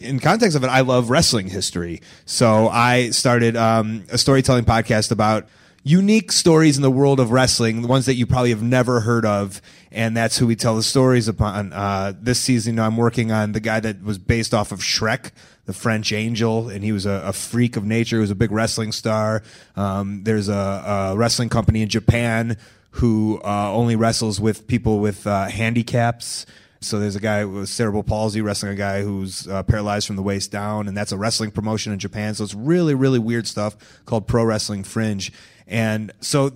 [0.01, 2.01] in context of it, I love wrestling history.
[2.25, 5.47] So I started um, a storytelling podcast about
[5.85, 9.23] unique stories in the world of wrestling, the ones that you probably have never heard
[9.23, 11.71] of, and that's who we tell the stories upon.
[11.71, 15.29] Uh, this season, I'm working on the guy that was based off of Shrek,
[15.67, 18.17] the French Angel, and he was a, a freak of nature.
[18.17, 19.43] He was a big wrestling star.
[19.75, 20.53] Um, there's a,
[21.13, 22.57] a wrestling company in Japan
[22.91, 26.47] who uh, only wrestles with people with uh, handicaps.
[26.81, 30.23] So there's a guy with cerebral palsy wrestling a guy who's uh, paralyzed from the
[30.23, 32.33] waist down, and that's a wrestling promotion in Japan.
[32.33, 35.31] So it's really, really weird stuff called Pro Wrestling Fringe.
[35.67, 36.51] And so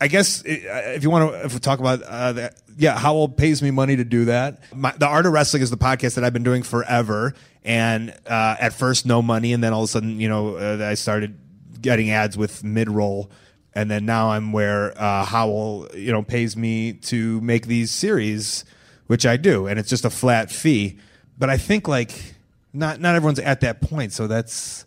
[0.00, 3.62] I guess if you want to if we talk about uh, that, yeah, Howl pays
[3.62, 4.62] me money to do that.
[4.74, 8.56] My, the Art of Wrestling is the podcast that I've been doing forever, and uh,
[8.58, 11.38] at first no money, and then all of a sudden, you know, uh, I started
[11.80, 13.30] getting ads with mid roll
[13.74, 18.64] and then now I'm where uh, Howl, you know, pays me to make these series,
[19.08, 20.98] which I do, and it's just a flat fee.
[21.38, 22.34] But I think like
[22.72, 24.84] not not everyone's at that point, so that's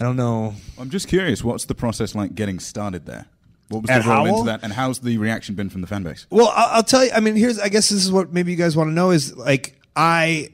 [0.00, 0.54] I don't know.
[0.78, 1.42] I'm just curious.
[1.42, 3.26] What's the process like getting started there?
[3.68, 4.26] What was At the Howl?
[4.26, 6.26] into that, and how's the reaction been from the fan base?
[6.30, 7.10] Well, I'll, I'll tell you.
[7.12, 9.36] I mean, here's I guess this is what maybe you guys want to know is
[9.36, 10.50] like I.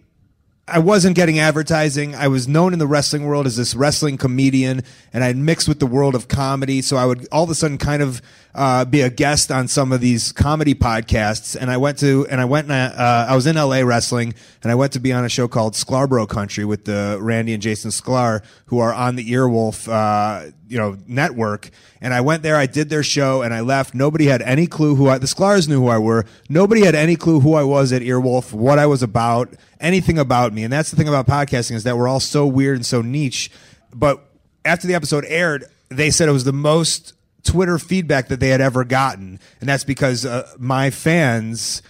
[0.69, 2.15] I wasn't getting advertising.
[2.15, 5.81] I was known in the wrestling world as this wrestling comedian, and I'd mixed with
[5.81, 6.83] the world of comedy.
[6.83, 8.23] So I would all of a sudden kind of
[8.55, 11.57] uh, be a guest on some of these comedy podcasts.
[11.59, 14.71] And I went to, and I went, and uh, I was in LA wrestling, and
[14.71, 17.91] I went to be on a show called Sklarbro Country with the Randy and Jason
[17.91, 21.71] Sklar, who are on the Earwolf, uh, you know, network.
[22.01, 23.95] And I went there, I did their show, and I left.
[23.95, 26.27] Nobody had any clue who I, the Sklars knew who I were.
[26.49, 30.53] Nobody had any clue who I was at Earwolf, what I was about, anything about
[30.53, 30.65] me.
[30.65, 33.51] And that's the thing about podcasting is that we're all so weird and so niche.
[33.95, 34.23] But
[34.65, 38.61] after the episode aired, they said it was the most Twitter feedback that they had
[38.61, 39.41] ever gotten.
[39.61, 41.83] And that's because uh, my fans,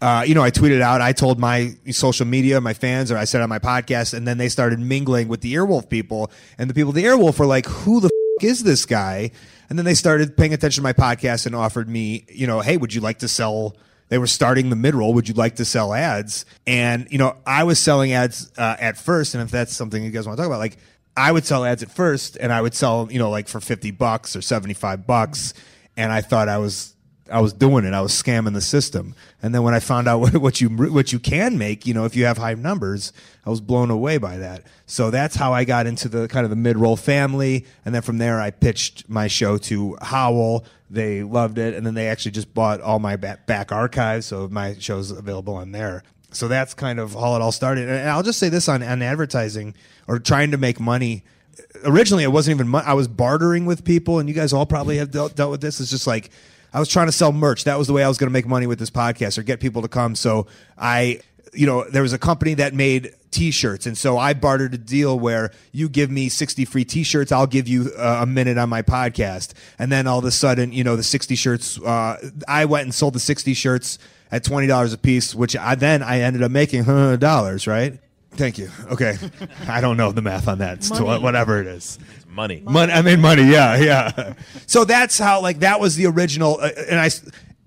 [0.00, 3.24] uh, you know, I tweeted out, I told my social media, my fans, or I
[3.24, 6.30] said on my podcast, and then they started mingling with the Earwolf people.
[6.58, 9.30] And the people of the Earwolf were like, who the f- is this guy?
[9.68, 12.76] And then they started paying attention to my podcast and offered me, you know, hey,
[12.76, 13.76] would you like to sell?
[14.08, 15.14] They were starting the Midroll.
[15.14, 16.44] Would you like to sell ads?
[16.66, 19.34] And, you know, I was selling ads uh, at first.
[19.34, 20.76] And if that's something you guys want to talk about, like,
[21.16, 23.90] I would sell ads at first and I would sell, you know, like for 50
[23.92, 25.54] bucks or 75 bucks.
[25.96, 26.94] And I thought I was,
[27.30, 27.94] I was doing it.
[27.94, 29.14] I was scamming the system.
[29.40, 32.04] And then when I found out what, what you, what you can make, you know,
[32.04, 33.12] if you have high numbers,
[33.46, 34.64] I was blown away by that.
[34.86, 37.64] So that's how I got into the kind of the Midroll family.
[37.84, 40.64] And then from there, I pitched my show to Howl.
[40.90, 41.74] They loved it.
[41.74, 44.26] And then they actually just bought all my back, back archives.
[44.26, 46.02] So my show's available on there.
[46.32, 47.88] So that's kind of how it all started.
[47.88, 49.74] And I'll just say this on, on advertising
[50.08, 51.24] or trying to make money.
[51.84, 52.86] Originally, it wasn't even money.
[52.86, 55.80] I was bartering with people, and you guys all probably have dealt, dealt with this.
[55.80, 56.30] It's just like
[56.72, 57.64] I was trying to sell merch.
[57.64, 59.60] That was the way I was going to make money with this podcast or get
[59.60, 60.16] people to come.
[60.16, 61.20] So I,
[61.52, 65.18] you know, there was a company that made t-shirts and so i bartered a deal
[65.18, 68.80] where you give me 60 free t-shirts i'll give you uh, a minute on my
[68.80, 72.84] podcast and then all of a sudden you know the 60 shirts uh, i went
[72.84, 73.98] and sold the 60 shirts
[74.30, 77.98] at $20 a piece which i then i ended up making $100 right
[78.34, 79.16] thank you okay
[79.68, 81.22] i don't know the math on that so Money.
[81.22, 81.98] whatever it is
[82.34, 82.60] Money.
[82.64, 82.92] Money.
[82.92, 83.44] I made money.
[83.44, 84.34] Yeah, yeah.
[84.66, 86.58] So that's how like that was the original.
[86.60, 87.10] Uh, and I,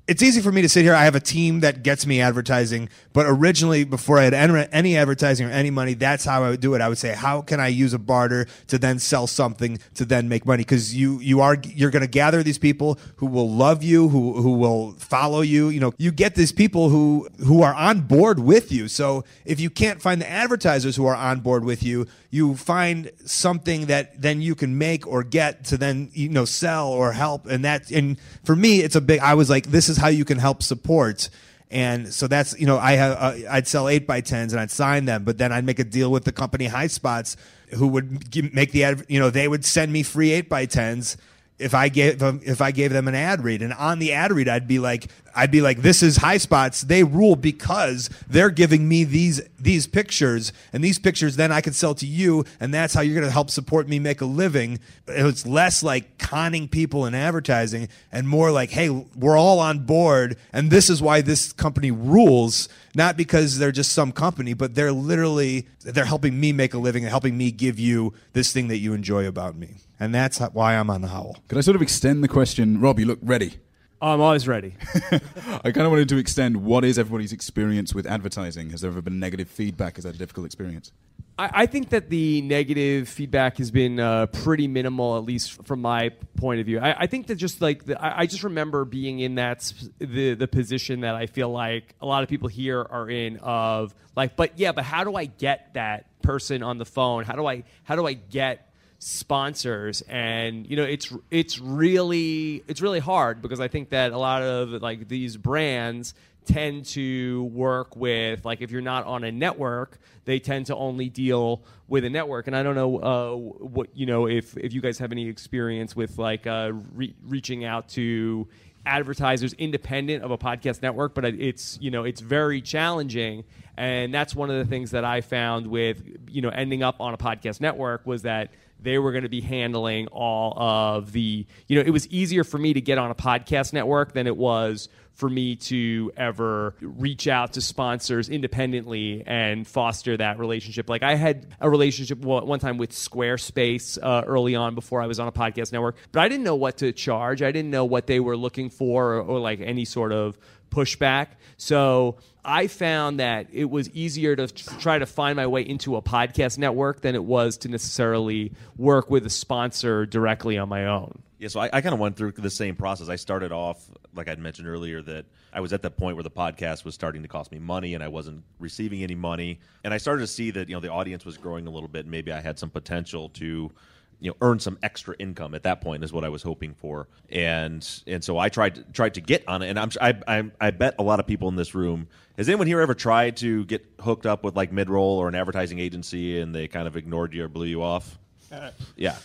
[0.08, 0.94] it's easy for me to sit here.
[0.94, 5.48] I have a team that gets me advertising, but originally, before I had any, advertising
[5.48, 6.82] or any money, that's how I would do it.
[6.82, 10.30] I would say, how can I use a barter to then sell something to then
[10.30, 10.62] make money?
[10.62, 14.42] Because you you are you're going to gather these people who will love you, who
[14.42, 15.68] who will follow you.
[15.70, 18.88] You know, you get these people who who are on board with you.
[18.88, 23.12] So if you can't find the advertisers who are on board with you, you find
[23.26, 27.46] something that then you can make or get to then you know sell or help
[27.46, 30.26] and that and for me it's a big i was like this is how you
[30.26, 31.30] can help support.
[31.70, 34.72] And so that's you know i have uh, i'd sell 8 by 10s and i'd
[34.72, 37.36] sign them but then i'd make a deal with the company Highspots
[37.76, 41.18] who would give, make the you know they would send me free 8 by 10s
[41.60, 44.32] if I gave them, if I gave them an ad read, and on the ad
[44.32, 46.82] read, I'd be like, I'd be like, "This is Highspots.
[46.82, 51.74] They rule because they're giving me these these pictures, and these pictures then I can
[51.74, 54.80] sell to you, and that's how you're going to help support me make a living."
[55.08, 60.38] It's less like conning people in advertising, and more like, "Hey, we're all on board,
[60.54, 64.92] and this is why this company rules." Not because they're just some company, but they're
[64.92, 68.78] literally they're helping me make a living and helping me give you this thing that
[68.78, 71.38] you enjoy about me, and that's why I'm on the Howl.
[71.48, 72.80] Could I sort of extend the question?
[72.80, 73.60] Rob, you look ready.
[74.02, 74.76] I'm always ready.
[75.12, 78.70] I kind of wanted to extend what is everybody's experience with advertising?
[78.70, 79.98] Has there ever been negative feedback?
[79.98, 80.92] Is that a difficult experience?
[81.40, 85.82] I, I think that the negative feedback has been uh, pretty minimal, at least from
[85.82, 86.80] my point of view.
[86.80, 89.94] I, I think that just like the, I, I just remember being in that sp-
[90.00, 93.96] the the position that I feel like a lot of people here are in of
[94.16, 97.24] like, but yeah, but how do I get that person on the phone?
[97.24, 98.67] How do I how do I get
[99.00, 104.18] sponsors and you know it's it's really it's really hard because I think that a
[104.18, 109.32] lot of like these brands tend to work with like if you're not on a
[109.32, 112.48] network they tend to only deal with a network.
[112.48, 115.96] And i don't know uh, what you know if if you guys have any experience
[115.96, 118.48] with like uh, re- reaching out to
[118.86, 123.44] advertisers independent of a podcast network but it's you know it's very challenging.
[123.80, 127.14] And that's one of the things that i found with you know ending up on
[127.14, 131.76] a podcast network was that they were going to be handling all of the you
[131.78, 134.90] know it was easier for me to get on a podcast network than it was
[135.18, 140.90] for me to ever reach out to sponsors independently and foster that relationship.
[140.90, 145.20] Like I had a relationship one time with Squarespace uh, early on before I was
[145.20, 147.42] on a podcast network, but I didn't know what to charge.
[147.42, 150.38] I didn't know what they were looking for or, or like any sort of
[150.70, 151.30] pushback.
[151.58, 156.02] So I found that it was easier to try to find my way into a
[156.04, 161.24] podcast network than it was to necessarily work with a sponsor directly on my own.
[161.40, 163.10] Yeah, so I, I kind of went through the same process.
[163.10, 163.80] I started off,
[164.16, 167.22] like I'd mentioned earlier, that I was at the point where the podcast was starting
[167.22, 169.60] to cost me money and I wasn't receiving any money.
[169.84, 172.02] And I started to see that, you know, the audience was growing a little bit
[172.02, 173.72] and maybe I had some potential to,
[174.20, 177.08] you know, earn some extra income at that point is what I was hoping for.
[177.30, 179.70] And and so I tried to, tried to get on it.
[179.70, 182.66] And I'm I, I I bet a lot of people in this room has anyone
[182.66, 186.56] here ever tried to get hooked up with like Midroll or an advertising agency and
[186.56, 188.18] they kind of ignored you or blew you off?
[188.52, 189.18] Uh, yeah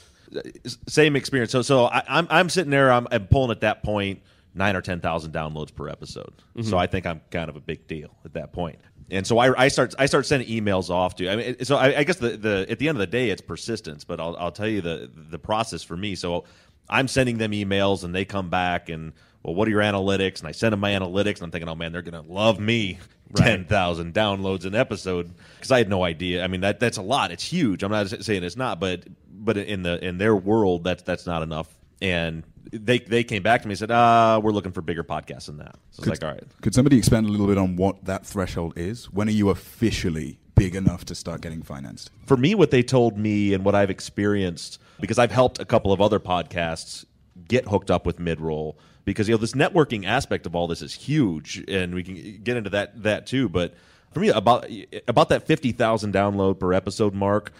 [0.88, 1.52] same experience.
[1.52, 2.92] So so I, I'm I'm sitting there.
[2.92, 4.22] I'm, I'm pulling at that point
[4.54, 6.32] nine or ten thousand downloads per episode.
[6.56, 6.68] Mm-hmm.
[6.68, 8.78] So I think I'm kind of a big deal at that point.
[9.10, 11.28] And so I, I start I start sending emails off to.
[11.28, 13.42] I mean, so I, I guess the, the at the end of the day, it's
[13.42, 14.04] persistence.
[14.04, 16.14] But I'll I'll tell you the the process for me.
[16.14, 16.44] So
[16.88, 20.38] I'm sending them emails, and they come back and well, what are your analytics?
[20.38, 22.98] And I send them my analytics, and I'm thinking, oh man, they're gonna love me.
[23.34, 26.44] Ten thousand downloads an episode because I had no idea.
[26.44, 27.30] I mean that that's a lot.
[27.30, 27.82] It's huge.
[27.82, 31.42] I'm not saying it's not, but but in the in their world, that's that's not
[31.42, 31.74] enough.
[32.02, 32.42] And
[32.72, 35.58] they they came back to me and said, "Ah, we're looking for bigger podcasts than
[35.58, 38.26] that." So it's like, all right, Could somebody expand a little bit on what that
[38.26, 39.06] threshold is?
[39.12, 42.10] When are you officially big enough to start getting financed?
[42.26, 45.92] for me, what they told me and what I've experienced, because I've helped a couple
[45.92, 47.04] of other podcasts
[47.48, 50.92] get hooked up with Midroll, because you know this networking aspect of all this is
[50.94, 53.48] huge, and we can get into that that too.
[53.48, 53.74] But
[54.12, 54.66] for me, about
[55.08, 57.52] about that fifty thousand download per episode mark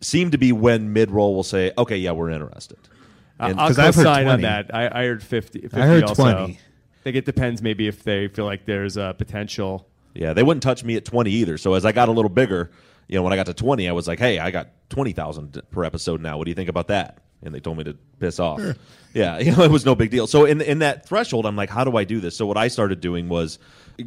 [0.00, 2.78] seemed to be when Midroll will say, "Okay, yeah, we're interested."
[3.38, 4.74] Uh, and- I'll 'cause I've heard co-sign on that.
[4.74, 6.22] I, I heard 50, 50 I heard also.
[6.22, 6.52] 20.
[6.54, 6.58] I
[7.02, 9.86] think it depends maybe if they feel like there's a potential.
[10.14, 11.56] Yeah, they wouldn't touch me at 20 either.
[11.56, 12.70] So as I got a little bigger,
[13.08, 15.84] you know, when I got to 20, I was like, "Hey, I got 20,000 per
[15.84, 16.36] episode now.
[16.36, 18.60] What do you think about that?" And they told me to piss off.
[19.14, 20.26] Yeah, you know, it was no big deal.
[20.26, 22.68] So in in that threshold, I'm like, "How do I do this?" So what I
[22.68, 23.58] started doing was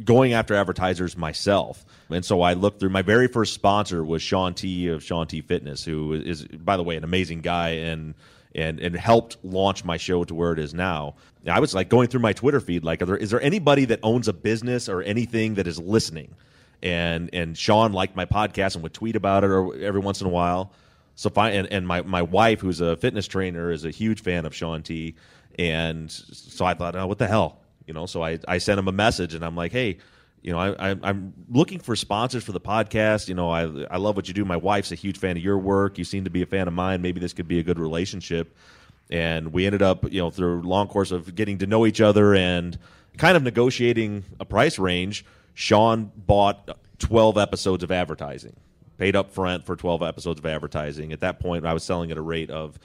[0.04, 1.84] going after advertisers myself.
[2.10, 5.40] And so I looked through my very first sponsor was Shaun T of Shaun T
[5.40, 8.14] Fitness, who is by the way an amazing guy and
[8.54, 11.14] and and helped launch my show to where it is now.
[11.46, 14.00] I was like going through my Twitter feed, like, are there, is there anybody that
[14.02, 16.34] owns a business or anything that is listening?
[16.82, 20.26] And and Shaun liked my podcast and would tweet about it or every once in
[20.26, 20.72] a while.
[21.16, 24.46] So fine, and, and my, my wife, who's a fitness trainer, is a huge fan
[24.46, 25.14] of Shaun T.
[25.58, 28.06] And so I thought, oh, what the hell, you know?
[28.06, 29.98] So I I sent him a message, and I'm like, hey,
[30.44, 33.28] you know, I, I, I'm looking for sponsors for the podcast.
[33.28, 34.44] You know, I, I love what you do.
[34.44, 35.96] My wife's a huge fan of your work.
[35.96, 37.00] You seem to be a fan of mine.
[37.00, 38.54] Maybe this could be a good relationship.
[39.10, 42.02] And we ended up, you know, through a long course of getting to know each
[42.02, 42.78] other and
[43.16, 45.24] kind of negotiating a price range.
[45.54, 48.54] Shaun bought 12 episodes of advertising,
[48.98, 51.12] paid up front for 12 episodes of advertising.
[51.12, 52.78] At that point, I was selling at a rate of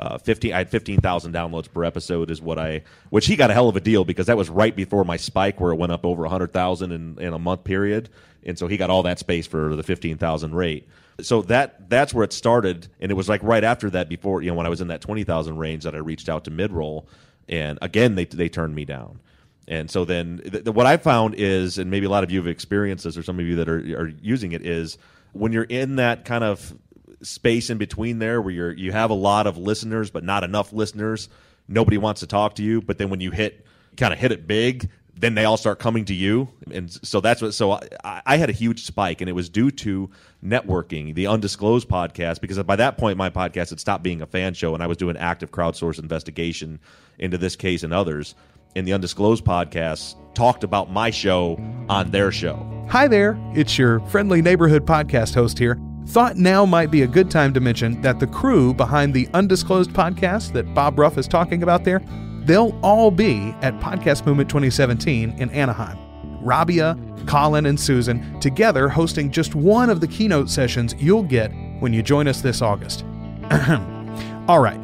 [0.00, 3.52] uh, 15 I had 15,000 downloads per episode is what I which he got a
[3.52, 6.06] hell of a deal because that was right before my spike where it went up
[6.06, 8.08] over 100,000 in in a month period.
[8.42, 10.88] And so he got all that space for the 15,000 rate.
[11.20, 12.88] So that that's where it started.
[12.98, 15.02] And it was like right after that before you know when I was in that
[15.02, 17.04] 20,000 range that I reached out to Midroll.
[17.46, 19.20] And again they they turned me down.
[19.68, 22.38] And so then th- th- what I found is, and maybe a lot of you
[22.38, 24.98] have experienced this, or some of you that are, are using it, is
[25.32, 26.74] when you're in that kind of
[27.22, 30.72] space in between there where you're you have a lot of listeners but not enough
[30.72, 31.28] listeners,
[31.68, 32.80] nobody wants to talk to you.
[32.80, 33.66] But then when you hit
[33.96, 37.42] kind of hit it big, then they all start coming to you, and so that's
[37.42, 37.52] what.
[37.52, 40.08] So I, I, had a huge spike, and it was due to
[40.42, 44.54] networking, the undisclosed podcast, because by that point my podcast had stopped being a fan
[44.54, 46.80] show, and I was doing active crowdsource investigation
[47.18, 48.34] into this case and others.
[48.76, 51.58] And the undisclosed podcast talked about my show
[51.88, 52.66] on their show.
[52.88, 55.78] Hi there, it's your friendly neighborhood podcast host here.
[56.06, 59.90] Thought now might be a good time to mention that the crew behind the undisclosed
[59.90, 62.00] podcast that Bob Ruff is talking about there
[62.44, 65.98] They'll all be at Podcast Movement 2017 in Anaheim.
[66.42, 71.92] Rabia, Colin, and Susan together hosting just one of the keynote sessions you'll get when
[71.92, 73.04] you join us this August.
[74.48, 74.80] all right,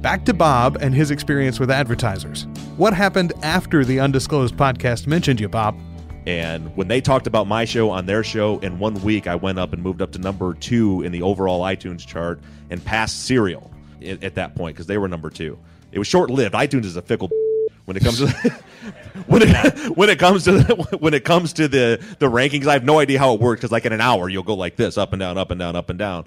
[0.00, 2.46] back to Bob and his experience with advertisers.
[2.76, 5.78] What happened after the undisclosed podcast mentioned you, Bob?
[6.26, 9.60] And when they talked about my show on their show, in one week I went
[9.60, 13.70] up and moved up to number two in the overall iTunes chart and passed Serial
[14.02, 15.56] at that point because they were number two.
[15.92, 16.56] It was short lived.
[16.56, 17.30] iTunes is a fickle
[17.84, 18.26] when it comes to
[19.28, 22.66] when it when it comes to the, when it comes to the the rankings.
[22.66, 24.74] I have no idea how it works because like in an hour you'll go like
[24.74, 26.24] this up and down, up and down, up and down.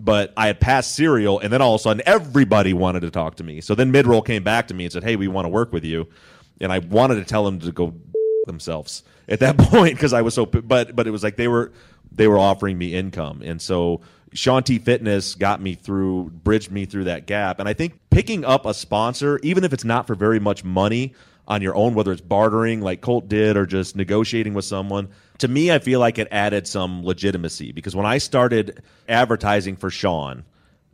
[0.00, 3.36] But I had passed Serial, and then all of a sudden everybody wanted to talk
[3.36, 3.60] to me.
[3.60, 5.84] So then Midroll came back to me and said, "Hey, we want to work with
[5.84, 6.06] you,"
[6.60, 7.94] and I wanted to tell them to go
[8.46, 10.46] themselves at that point because I was so.
[10.46, 11.72] But but it was like they were
[12.12, 14.00] they were offering me income, and so
[14.32, 17.60] Shaun T Fitness got me through, bridged me through that gap.
[17.60, 21.14] And I think picking up a sponsor, even if it's not for very much money
[21.48, 25.48] on your own, whether it's bartering like Colt did or just negotiating with someone, to
[25.48, 30.44] me, I feel like it added some legitimacy because when I started advertising for Shaun,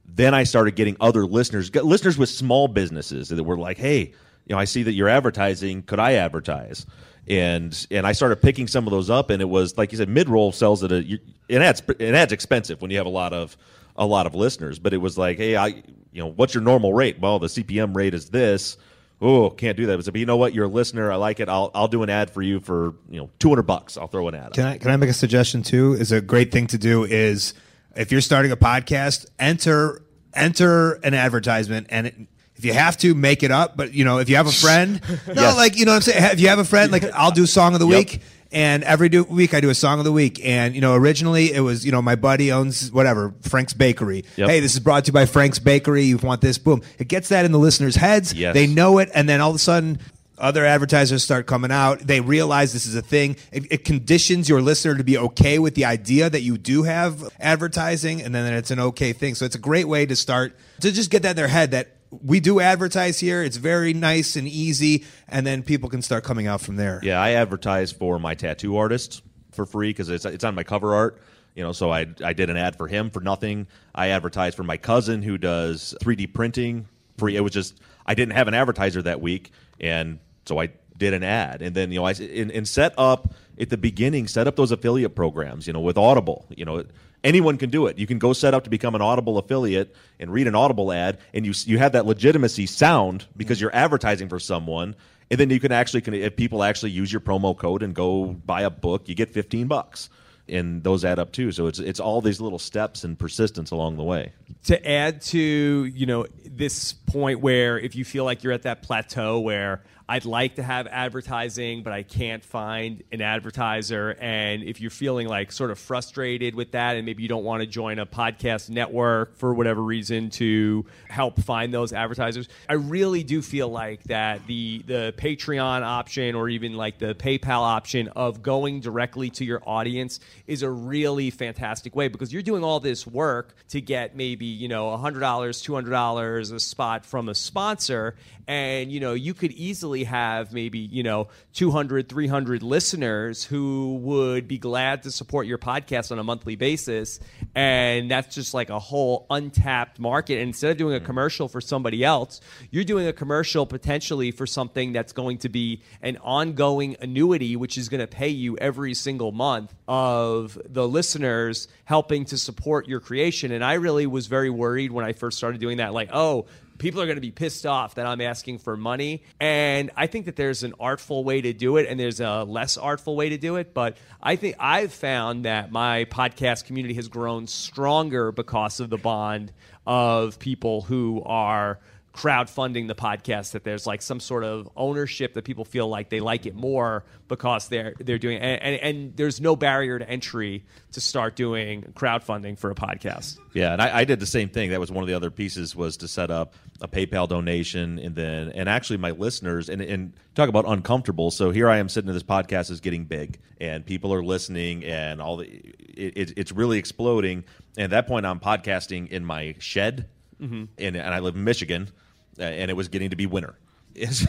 [0.07, 4.13] then I started getting other listeners, listeners with small businesses that were like, hey,
[4.47, 5.83] you know, I see that you're advertising.
[5.83, 6.87] Could I advertise?
[7.27, 10.09] and and I started picking some of those up, and it was like you said,
[10.09, 13.57] Midroll sells at a it adds it adds expensive when you have a lot of
[13.97, 15.69] a lot of listeners, but it was like, hey, I
[16.13, 17.19] you know, what's your normal rate?
[17.19, 18.77] Well, the CPM rate is this.
[19.21, 20.05] Oh, can't do that.
[20.05, 20.55] But you know what?
[20.55, 21.11] You're a listener.
[21.11, 21.49] I like it.
[21.49, 23.97] I'll I'll do an ad for you for you know 200 bucks.
[23.97, 24.53] I'll throw an ad.
[24.53, 25.95] Can I can I make a suggestion too?
[25.95, 27.55] Is a great thing to do is
[27.97, 30.03] if you're starting a podcast, enter
[30.35, 32.15] enter an advertisement and it,
[32.57, 33.77] if you have to, make it up.
[33.77, 35.57] But you know, if you have a friend, no, yes.
[35.57, 37.75] like you know, what I'm saying, if you have a friend, like I'll do song
[37.75, 37.99] of the yep.
[37.99, 38.23] week.
[38.55, 40.41] And every do- week I do a song of the week.
[40.45, 44.25] And, you know, originally it was, you know, my buddy owns whatever, Frank's Bakery.
[44.37, 44.49] Yep.
[44.49, 46.05] Hey, this is brought to you by Frank's Bakery.
[46.05, 46.57] You want this?
[46.57, 46.83] Boom.
[46.99, 48.33] It gets that in the listeners' heads.
[48.33, 48.55] Yes.
[48.55, 49.11] They know it.
[49.13, 49.99] And then all of a sudden,
[50.39, 52.01] other advertisers start coming out.
[52.01, 53.37] They realize this is a thing.
[53.53, 57.29] It, it, conditions your listener to be okay with the idea that you do have
[57.41, 59.35] advertising, and then it's an okay thing.
[59.35, 61.94] So it's a great way to start to just get that in their head that
[62.23, 63.43] we do advertise here.
[63.43, 67.01] It's very nice and easy, and then people can start coming out from there.
[67.03, 70.95] Yeah, I advertise for my tattoo artist for free because it's it's on my cover
[70.95, 71.21] art.
[71.55, 73.67] You know, so I I did an ad for him for nothing.
[73.95, 77.37] I advertised for my cousin who does 3D printing free.
[77.37, 81.23] It was just I didn't have an advertiser that week, and so I did an
[81.23, 84.57] ad, and then you know I and, and set up at the beginning, set up
[84.57, 85.67] those affiliate programs.
[85.67, 86.47] You know, with Audible.
[86.51, 86.85] You know
[87.23, 87.99] anyone can do it.
[87.99, 91.19] You can go set up to become an Audible affiliate and read an Audible ad,
[91.33, 94.95] and you you have that legitimacy sound because you're advertising for someone.
[95.31, 98.61] And then you can actually, if people actually use your promo code and go buy
[98.61, 100.11] a book, you get 15 bucks
[100.49, 101.53] and those add up too.
[101.53, 104.33] So it's it's all these little steps and persistence along the way.
[104.65, 108.83] To add to you know this point where if you feel like you're at that
[108.83, 114.15] plateau where I'd like to have advertising, but I can't find an advertiser.
[114.21, 117.63] And if you're feeling like sort of frustrated with that, and maybe you don't want
[117.63, 123.23] to join a podcast network for whatever reason to help find those advertisers, I really
[123.23, 128.43] do feel like that the the Patreon option or even like the PayPal option of
[128.43, 133.07] going directly to your audience is a really fantastic way because you're doing all this
[133.07, 139.01] work to get maybe you know $100, $200 a spot from a sponsor, and you
[139.01, 144.59] know you could easily easily have maybe, you know, 200, 300 listeners who would be
[144.59, 147.21] glad to support your podcast on a monthly basis.
[147.55, 150.35] And that's just like a whole untapped market.
[150.35, 151.05] And instead of doing a mm.
[151.05, 152.41] commercial for somebody else,
[152.71, 157.79] you're doing a commercial potentially for something that's going to be an ongoing annuity, which
[157.79, 163.01] is going to pay you every single month of the listeners helping to support your
[163.01, 163.53] creation.
[163.53, 166.47] And I really was very worried when I first started doing that, like, oh,
[166.79, 169.23] people are going to be pissed off that I'm asking for money.
[169.41, 172.77] And I think that there's an artful way to do it and there's a less
[172.77, 173.75] artful way to do it.
[173.75, 178.99] But I think I've found that my podcast community has grown stronger because of the
[178.99, 179.53] bond
[179.87, 181.79] of people who are
[182.15, 186.21] crowdfunding the podcast that there's like some sort of ownership that people feel like they
[186.21, 190.65] like it more because they're they're doing and, and, and there's no barrier to entry
[190.93, 193.39] to start doing crowdfunding for a podcast.
[193.53, 194.71] Yeah, and I, I did the same thing.
[194.71, 198.15] That was one of the other pieces was to set up a PayPal donation, and
[198.15, 201.33] then and actually my listeners and and talk about uncomfortable.
[201.33, 204.85] So here I am sitting in this podcast is getting big, and people are listening,
[204.85, 207.45] and all the it, it, it's really exploding.
[207.77, 210.09] And at that point, I'm podcasting in my shed,
[210.41, 210.65] mm-hmm.
[210.79, 211.91] and and I live in Michigan,
[212.39, 213.55] and it was getting to be winter,
[214.11, 214.29] so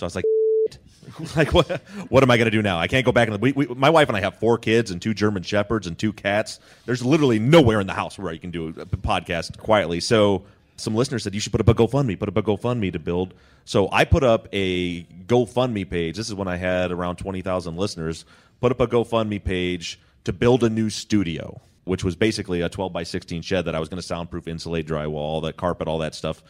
[0.00, 0.24] I was like.
[1.36, 1.68] like what?
[2.08, 2.78] What am I going to do now?
[2.78, 3.28] I can't go back.
[3.28, 5.98] And we, we, my wife and I have four kids and two German shepherds and
[5.98, 6.60] two cats.
[6.86, 9.98] There's literally nowhere in the house where you can do a podcast quietly.
[9.98, 10.44] So
[10.76, 13.34] some listeners said you should put up a GoFundMe, put up a GoFundMe to build.
[13.64, 16.16] So I put up a GoFundMe page.
[16.16, 18.24] This is when I had around twenty thousand listeners.
[18.60, 22.92] Put up a GoFundMe page to build a new studio, which was basically a twelve
[22.92, 25.98] by sixteen shed that I was going to soundproof, insulate, drywall, all that carpet, all
[25.98, 26.42] that stuff.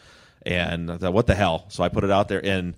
[0.45, 1.65] And I thought, what the hell?
[1.69, 2.73] So I put it out there and.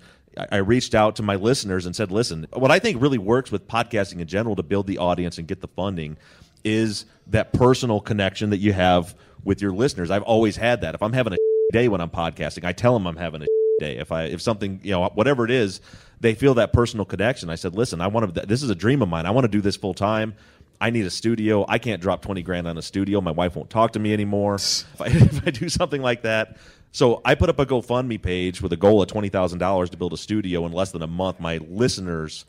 [0.52, 3.70] I reached out to my listeners and said, listen, what I think really works with
[3.70, 6.18] podcasting in general to build the audience and get the funding
[6.66, 10.12] is that personal connection that you have with your listeners.
[10.12, 10.96] I've always had that.
[10.96, 11.38] If I'm having a
[11.72, 13.46] day when I'm podcasting, I tell them I'm having a
[13.80, 13.98] day.
[13.98, 15.80] If I if something, you know, whatever it is,
[16.20, 17.50] they feel that personal connection.
[17.50, 19.26] I said, listen, I want to this is a dream of mine.
[19.26, 20.36] I want to do this full time.
[20.82, 21.66] I need a studio.
[21.70, 23.22] I can't drop 20 grand on a studio.
[23.22, 24.56] My wife won't talk to me anymore.
[24.96, 26.58] If I, if I do something like that,
[26.96, 29.98] so I put up a GoFundMe page with a goal of twenty thousand dollars to
[29.98, 31.42] build a studio in less than a month.
[31.42, 32.46] My listeners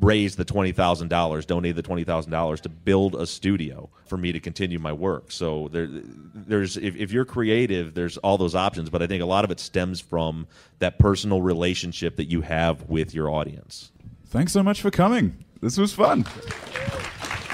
[0.00, 4.16] raised the twenty thousand dollars, donated the twenty thousand dollars to build a studio for
[4.16, 5.32] me to continue my work.
[5.32, 8.90] So there, there's if, if you're creative, there's all those options.
[8.90, 10.46] But I think a lot of it stems from
[10.78, 13.90] that personal relationship that you have with your audience.
[14.26, 15.44] Thanks so much for coming.
[15.60, 16.22] This was fun.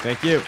[0.02, 0.40] Thank you.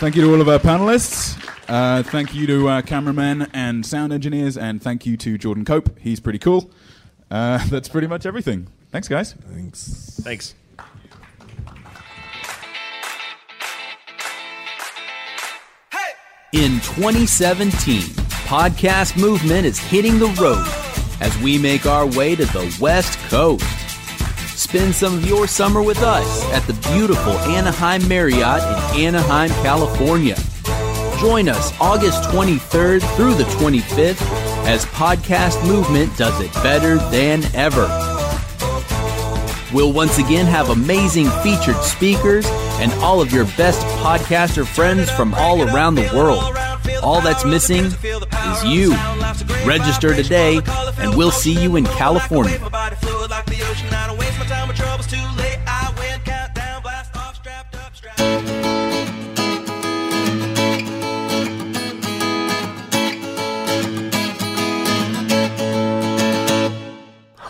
[0.00, 1.42] Thank you to all of our panelists.
[1.68, 5.98] Uh, thank you to uh, cameramen and sound engineers, and thank you to Jordan Cope.
[5.98, 6.70] He's pretty cool.
[7.30, 8.68] Uh, that's pretty much everything.
[8.90, 9.32] Thanks, guys.
[9.32, 10.20] Thanks.
[10.22, 10.54] Thanks.
[16.52, 18.00] In 2017,
[18.46, 20.64] podcast movement is hitting the road
[21.20, 23.64] as we make our way to the West Coast.
[24.56, 28.62] Spend some of your summer with us at the beautiful Anaheim Marriott
[28.96, 30.36] in Anaheim, California.
[31.20, 34.20] Join us August 23rd through the 25th
[34.66, 37.86] as Podcast Movement does it better than ever.
[39.72, 42.46] We'll once again have amazing featured speakers
[42.78, 46.42] and all of your best podcaster friends from all around the world.
[47.02, 48.92] All that's missing is you.
[49.66, 50.60] Register today,
[50.98, 52.58] and we'll see you in California.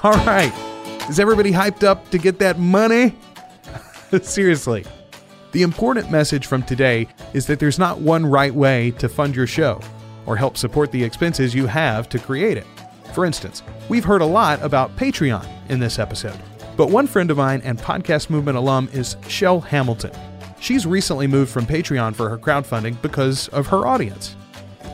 [0.07, 0.53] All right.
[1.11, 3.13] Is everybody hyped up to get that money?
[4.23, 4.85] Seriously.
[5.51, 9.49] The important message from today is that there's not one right way to fund your
[9.49, 9.81] show
[10.25, 12.69] or help support the expenses you have to create it.
[13.15, 16.39] For instance, we've heard a lot about Patreon in this episode,
[16.77, 20.13] but one friend of mine and Podcast Movement alum is Chel Hamilton.
[20.61, 24.37] She's recently moved from Patreon for her crowdfunding because of her audience.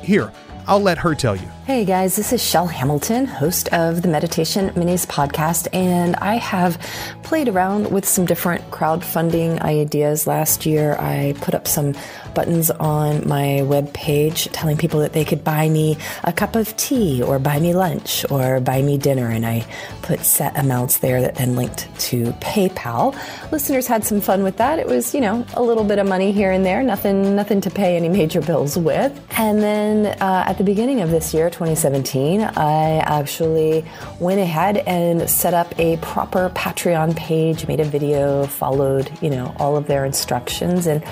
[0.03, 0.33] Here,
[0.67, 1.51] I'll let her tell you.
[1.65, 6.77] Hey guys, this is Chel Hamilton, host of the Meditation Minis podcast, and I have
[7.23, 10.27] played around with some different crowdfunding ideas.
[10.27, 11.95] Last year, I put up some
[12.35, 17.23] buttons on my webpage telling people that they could buy me a cup of tea
[17.23, 19.65] or buy me lunch or buy me dinner, and I
[20.03, 23.15] put set amounts there that then linked to PayPal.
[23.53, 24.81] Listeners had some fun with that.
[24.81, 27.71] It was, you know, a little bit of money here and there, nothing, nothing to
[27.71, 29.17] pay any major bills with.
[29.39, 33.85] And then uh, at the beginning of this year, 2017, I actually
[34.19, 39.55] went ahead and set up a proper Patreon page, made a video, followed, you know,
[39.59, 41.05] all of their instructions, and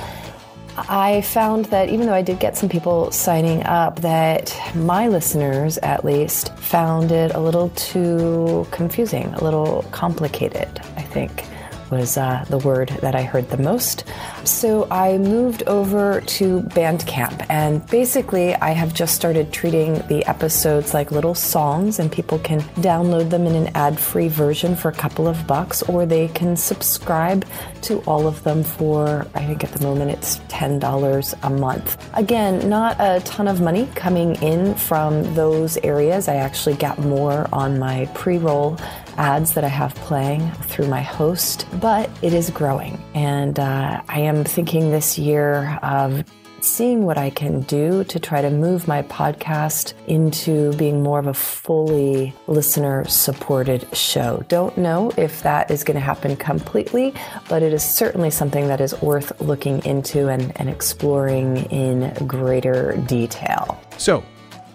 [0.88, 5.78] I found that even though I did get some people signing up, that my listeners
[5.78, 11.44] at least found it a little too confusing, a little complicated, I think
[11.90, 14.04] was uh, the word that I heard the most.
[14.44, 20.94] So I moved over to Bandcamp, and basically, I have just started treating the episodes
[20.94, 24.94] like little songs, and people can download them in an ad free version for a
[24.94, 27.44] couple of bucks, or they can subscribe
[27.82, 32.10] to all of them for, I think at the moment it's $10 a month.
[32.14, 36.28] Again, not a ton of money coming in from those areas.
[36.28, 38.78] I actually got more on my pre roll
[39.16, 43.02] ads that I have playing through my host, but it is growing.
[43.14, 46.24] And uh, I am thinking this year of
[46.62, 51.26] seeing what I can do to try to move my podcast into being more of
[51.26, 54.44] a fully listener supported show.
[54.48, 57.14] Don't know if that is going to happen completely,
[57.48, 62.96] but it is certainly something that is worth looking into and, and exploring in greater
[63.06, 63.80] detail.
[63.98, 64.24] So,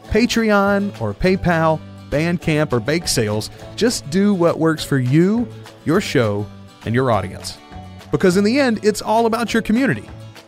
[0.09, 1.79] Patreon or PayPal,
[2.09, 5.47] Bandcamp or Bake Sales, just do what works for you,
[5.85, 6.45] your show,
[6.85, 7.57] and your audience.
[8.11, 10.07] Because in the end, it's all about your community.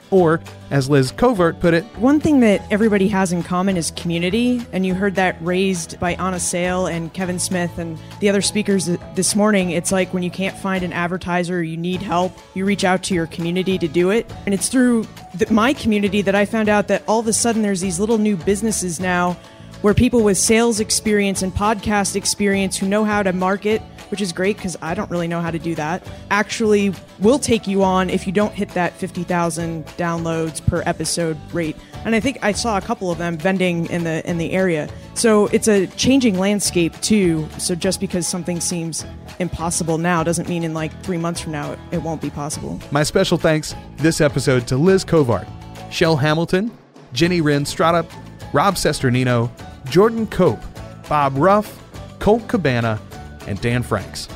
[0.10, 0.40] Or,
[0.72, 4.86] as Liz Covart put it, One thing that everybody has in common is community, and
[4.86, 8.86] you heard that raised by Anna Sale and Kevin Smith and the other speakers
[9.16, 9.72] this morning.
[9.72, 13.14] It's like when you can't find an advertiser, you need help, you reach out to
[13.14, 14.32] your community to do it.
[14.46, 17.62] And it's through the, my community that I found out that all of a sudden
[17.62, 19.36] there's these little new businesses now
[19.82, 24.32] where people with sales experience and podcast experience who know how to market which is
[24.32, 28.10] great because I don't really know how to do that, actually will take you on
[28.10, 31.76] if you don't hit that 50,000 downloads per episode rate.
[32.06, 34.90] And I think I saw a couple of them vending in the in the area.
[35.14, 37.48] So it's a changing landscape too.
[37.58, 39.06] So just because something seems
[39.40, 42.80] impossible now doesn't mean in like 3 months from now it, it won't be possible.
[42.92, 45.48] My special thanks this episode to Liz Covart,
[45.92, 46.72] Chel Hamilton,
[47.14, 48.08] Jenny Strada,
[48.54, 49.52] Rob Cesternino,
[49.90, 50.62] Jordan Cope,
[51.10, 51.82] Bob Ruff,
[52.20, 53.00] Colt Cabana,
[53.48, 54.28] and Dan Franks.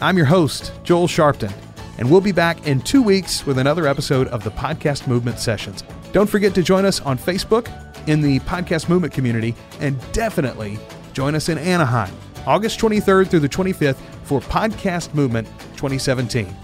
[0.00, 1.52] I'm your host, Joel Sharpton,
[1.98, 5.84] and we'll be back in two weeks with another episode of the Podcast Movement Sessions.
[6.12, 7.68] Don't forget to join us on Facebook
[8.08, 10.78] in the Podcast Movement community, and definitely
[11.12, 12.14] join us in Anaheim,
[12.46, 15.46] August 23rd through the 25th for Podcast Movement
[15.76, 16.54] 2017.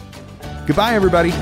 [0.66, 1.32] Goodbye, everybody.